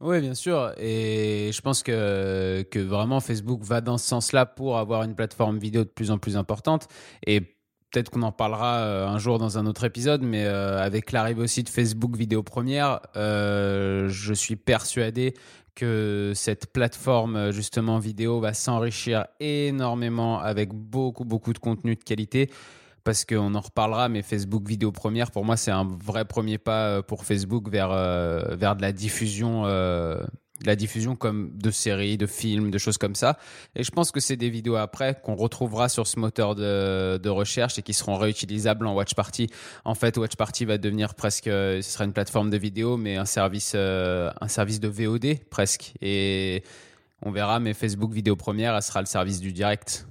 Oui, 0.00 0.20
bien 0.20 0.34
sûr. 0.34 0.72
Et 0.78 1.50
je 1.52 1.60
pense 1.60 1.82
que, 1.82 2.64
vraiment 2.76 3.20
Facebook 3.20 3.62
va 3.62 3.80
dans 3.80 3.98
ce 3.98 4.06
sens-là 4.06 4.46
pour 4.46 4.78
avoir 4.78 5.02
une 5.02 5.14
plateforme 5.14 5.58
vidéo 5.58 5.82
de 5.84 5.88
plus 5.88 6.10
en 6.10 6.18
plus 6.18 6.36
importante. 6.36 6.86
Et 7.26 7.40
peut-être 7.90 8.10
qu'on 8.10 8.22
en 8.22 8.32
parlera 8.32 8.76
euh, 8.78 9.08
un 9.08 9.18
jour 9.18 9.38
dans 9.38 9.58
un 9.58 9.66
autre 9.66 9.84
épisode, 9.84 10.22
mais 10.22 10.44
euh, 10.44 10.80
avec 10.80 11.10
l'arrivée 11.10 11.42
aussi 11.42 11.64
de 11.64 11.68
Facebook 11.68 12.16
Vidéo 12.16 12.42
Première, 12.42 13.00
euh, 13.16 14.08
je 14.08 14.34
suis 14.34 14.56
persuadé 14.56 15.34
que 15.74 16.32
cette 16.34 16.72
plateforme 16.72 17.52
justement 17.52 17.98
vidéo 17.98 18.40
va 18.40 18.52
s'enrichir 18.52 19.26
énormément 19.38 20.40
avec 20.40 20.74
beaucoup 20.74 21.24
beaucoup 21.24 21.52
de 21.52 21.58
contenu 21.58 21.94
de 21.94 22.02
qualité 22.02 22.50
parce 23.08 23.24
qu'on 23.24 23.54
en 23.54 23.60
reparlera, 23.62 24.10
mais 24.10 24.20
Facebook 24.20 24.68
vidéo 24.68 24.92
première, 24.92 25.30
pour 25.30 25.42
moi, 25.42 25.56
c'est 25.56 25.70
un 25.70 25.88
vrai 26.04 26.26
premier 26.26 26.58
pas 26.58 26.88
euh, 26.88 27.00
pour 27.00 27.24
Facebook 27.24 27.70
vers, 27.70 27.90
euh, 27.90 28.54
vers 28.54 28.76
de 28.76 28.82
la 28.82 28.92
diffusion. 28.92 29.62
Euh, 29.64 30.20
de 30.60 30.66
la 30.66 30.76
diffusion 30.76 31.16
comme 31.16 31.56
de 31.56 31.70
séries, 31.70 32.18
de 32.18 32.26
films, 32.26 32.70
de 32.70 32.76
choses 32.76 32.98
comme 32.98 33.14
ça. 33.14 33.38
Et 33.76 33.82
je 33.82 33.90
pense 33.90 34.10
que 34.10 34.20
c'est 34.20 34.36
des 34.36 34.50
vidéos 34.50 34.76
après 34.76 35.18
qu'on 35.22 35.36
retrouvera 35.36 35.88
sur 35.88 36.06
ce 36.06 36.18
moteur 36.18 36.54
de, 36.54 37.16
de, 37.16 37.28
recherche 37.30 37.78
et 37.78 37.82
qui 37.82 37.94
seront 37.94 38.18
réutilisables 38.18 38.86
en 38.86 38.92
Watch 38.92 39.14
Party. 39.14 39.46
En 39.86 39.94
fait, 39.94 40.18
Watch 40.18 40.36
Party 40.36 40.66
va 40.66 40.76
devenir 40.76 41.14
presque, 41.14 41.44
ce 41.44 41.80
sera 41.80 42.04
une 42.04 42.12
plateforme 42.12 42.50
de 42.50 42.58
vidéo, 42.58 42.98
mais 42.98 43.16
un 43.16 43.24
service, 43.24 43.74
un 43.74 44.48
service 44.48 44.80
de 44.80 44.88
VOD 44.88 45.38
presque. 45.48 45.94
Et 46.02 46.62
on 47.22 47.30
verra, 47.30 47.58
mais 47.58 47.72
Facebook 47.72 48.12
vidéo 48.12 48.36
première, 48.36 48.74
elle 48.74 48.82
sera 48.82 49.00
le 49.00 49.06
service 49.06 49.40
du 49.40 49.52
direct. 49.52 50.08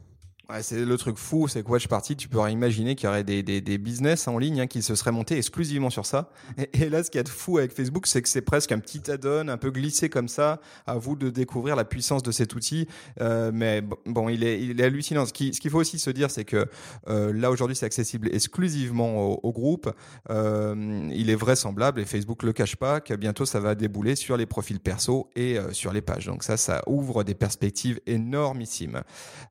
Ouais, 0.49 0.63
c'est 0.63 0.85
le 0.85 0.97
truc 0.97 1.17
fou, 1.17 1.49
c'est 1.49 1.61
que 1.61 1.67
Watch 1.67 1.89
Party, 1.89 2.15
tu 2.15 2.29
pourrais 2.29 2.53
imaginer 2.53 2.95
qu'il 2.95 3.07
y 3.07 3.09
aurait 3.09 3.25
des, 3.25 3.43
des, 3.43 3.59
des 3.59 3.77
business 3.77 4.29
en 4.29 4.37
ligne 4.37 4.61
hein, 4.61 4.67
qui 4.67 4.81
se 4.81 4.95
seraient 4.95 5.11
montés 5.11 5.35
exclusivement 5.35 5.89
sur 5.89 6.05
ça. 6.05 6.31
Et, 6.73 6.87
là, 6.89 7.03
ce 7.03 7.11
qu'il 7.11 7.19
y 7.19 7.19
a 7.19 7.23
de 7.23 7.29
fou 7.29 7.57
avec 7.57 7.73
Facebook, 7.73 8.07
c'est 8.07 8.21
que 8.21 8.29
c'est 8.29 8.39
presque 8.41 8.71
un 8.71 8.79
petit 8.79 9.11
add-on, 9.11 9.49
un 9.49 9.57
peu 9.57 9.71
glissé 9.71 10.07
comme 10.07 10.29
ça. 10.29 10.61
À 10.85 10.95
vous 10.95 11.17
de 11.17 11.29
découvrir 11.29 11.75
la 11.75 11.83
puissance 11.83 12.23
de 12.23 12.31
cet 12.31 12.55
outil. 12.55 12.87
Euh, 13.19 13.51
mais 13.53 13.81
bon, 14.05 14.29
il 14.29 14.45
est, 14.45 14.63
il 14.63 14.79
est 14.79 14.85
hallucinant. 14.85 15.25
Ce 15.25 15.33
qu'il 15.33 15.53
ce 15.53 15.59
qu'il 15.59 15.69
faut 15.69 15.79
aussi 15.79 15.99
se 15.99 16.11
dire, 16.11 16.31
c'est 16.31 16.45
que 16.45 16.65
euh, 17.09 17.33
là, 17.33 17.51
aujourd'hui, 17.51 17.75
c'est 17.75 17.85
accessible 17.85 18.29
exclusivement 18.33 19.33
au, 19.33 19.41
au 19.43 19.51
groupe. 19.51 19.91
Euh, 20.29 21.09
il 21.13 21.29
est 21.29 21.35
vraisemblable, 21.35 21.99
et 21.99 22.05
Facebook 22.05 22.43
le 22.43 22.53
cache 22.53 22.77
pas, 22.77 23.01
que 23.01 23.13
bientôt, 23.15 23.45
ça 23.45 23.59
va 23.59 23.75
débouler 23.75 24.15
sur 24.15 24.37
les 24.37 24.45
profils 24.45 24.79
perso 24.79 25.29
et 25.35 25.57
euh, 25.59 25.73
sur 25.73 25.91
les 25.91 26.01
pages. 26.01 26.27
Donc 26.27 26.43
ça, 26.43 26.55
ça 26.55 26.83
ouvre 26.87 27.25
des 27.25 27.35
perspectives 27.35 27.99
énormissimes. 28.05 29.01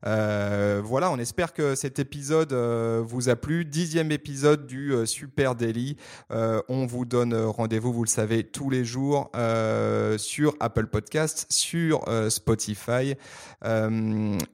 Euh, 0.07 0.81
voilà, 0.87 1.11
on 1.11 1.17
espère 1.17 1.53
que 1.53 1.75
cet 1.75 1.99
épisode 1.99 2.53
euh, 2.53 3.03
vous 3.05 3.27
a 3.27 3.35
plu. 3.35 3.65
Dixième 3.65 4.11
épisode 4.11 4.65
du 4.65 4.93
euh, 4.93 5.05
Super 5.05 5.53
Daily. 5.53 5.97
Euh, 6.31 6.61
on 6.69 6.85
vous 6.85 7.03
donne 7.03 7.35
rendez-vous, 7.35 7.91
vous 7.91 8.05
le 8.05 8.09
savez, 8.09 8.45
tous 8.45 8.69
les 8.69 8.85
jours 8.85 9.29
sur 10.17 10.55
Apple 10.59 10.87
Podcast, 10.87 11.45
sur 11.49 12.05
Spotify 12.29 13.15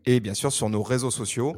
et 0.06 0.20
bien 0.20 0.34
sûr 0.34 0.52
sur 0.52 0.70
nos 0.70 0.82
réseaux 0.82 1.12
sociaux. 1.12 1.56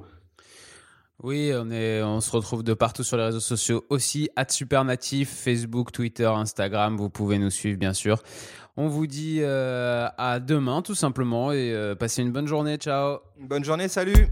Oui, 1.24 1.51
on, 1.55 1.72
est, 1.72 2.03
on 2.03 2.20
se 2.20 2.29
retrouve 2.29 2.62
de 2.62 2.74
partout 2.74 3.03
sur 3.03 3.15
les 3.15 3.24
réseaux 3.24 3.39
sociaux 3.39 3.86
aussi, 3.89 4.29
at 4.36 4.50
Supernatif, 4.50 5.29
Facebook, 5.29 5.94
Twitter, 5.94 6.25
Instagram, 6.25 6.98
vous 6.98 7.10
pouvez 7.10 7.39
nous 7.39 7.50
suivre 7.50 7.79
bien 7.79 7.94
sûr. 7.94 8.22
On 8.77 8.89
vous 8.89 9.08
dit 9.08 9.39
euh, 9.41 10.08
à 10.17 10.41
demain 10.41 10.82
tout 10.82 10.96
simplement 10.96 11.53
et 11.53 11.72
euh, 11.72 11.96
passez 11.96 12.22
une 12.22 12.32
bonne 12.32 12.48
journée, 12.48 12.75
ciao 12.75 13.20
Bonne 13.40 13.64
journée, 13.64 13.88
salut 13.88 14.27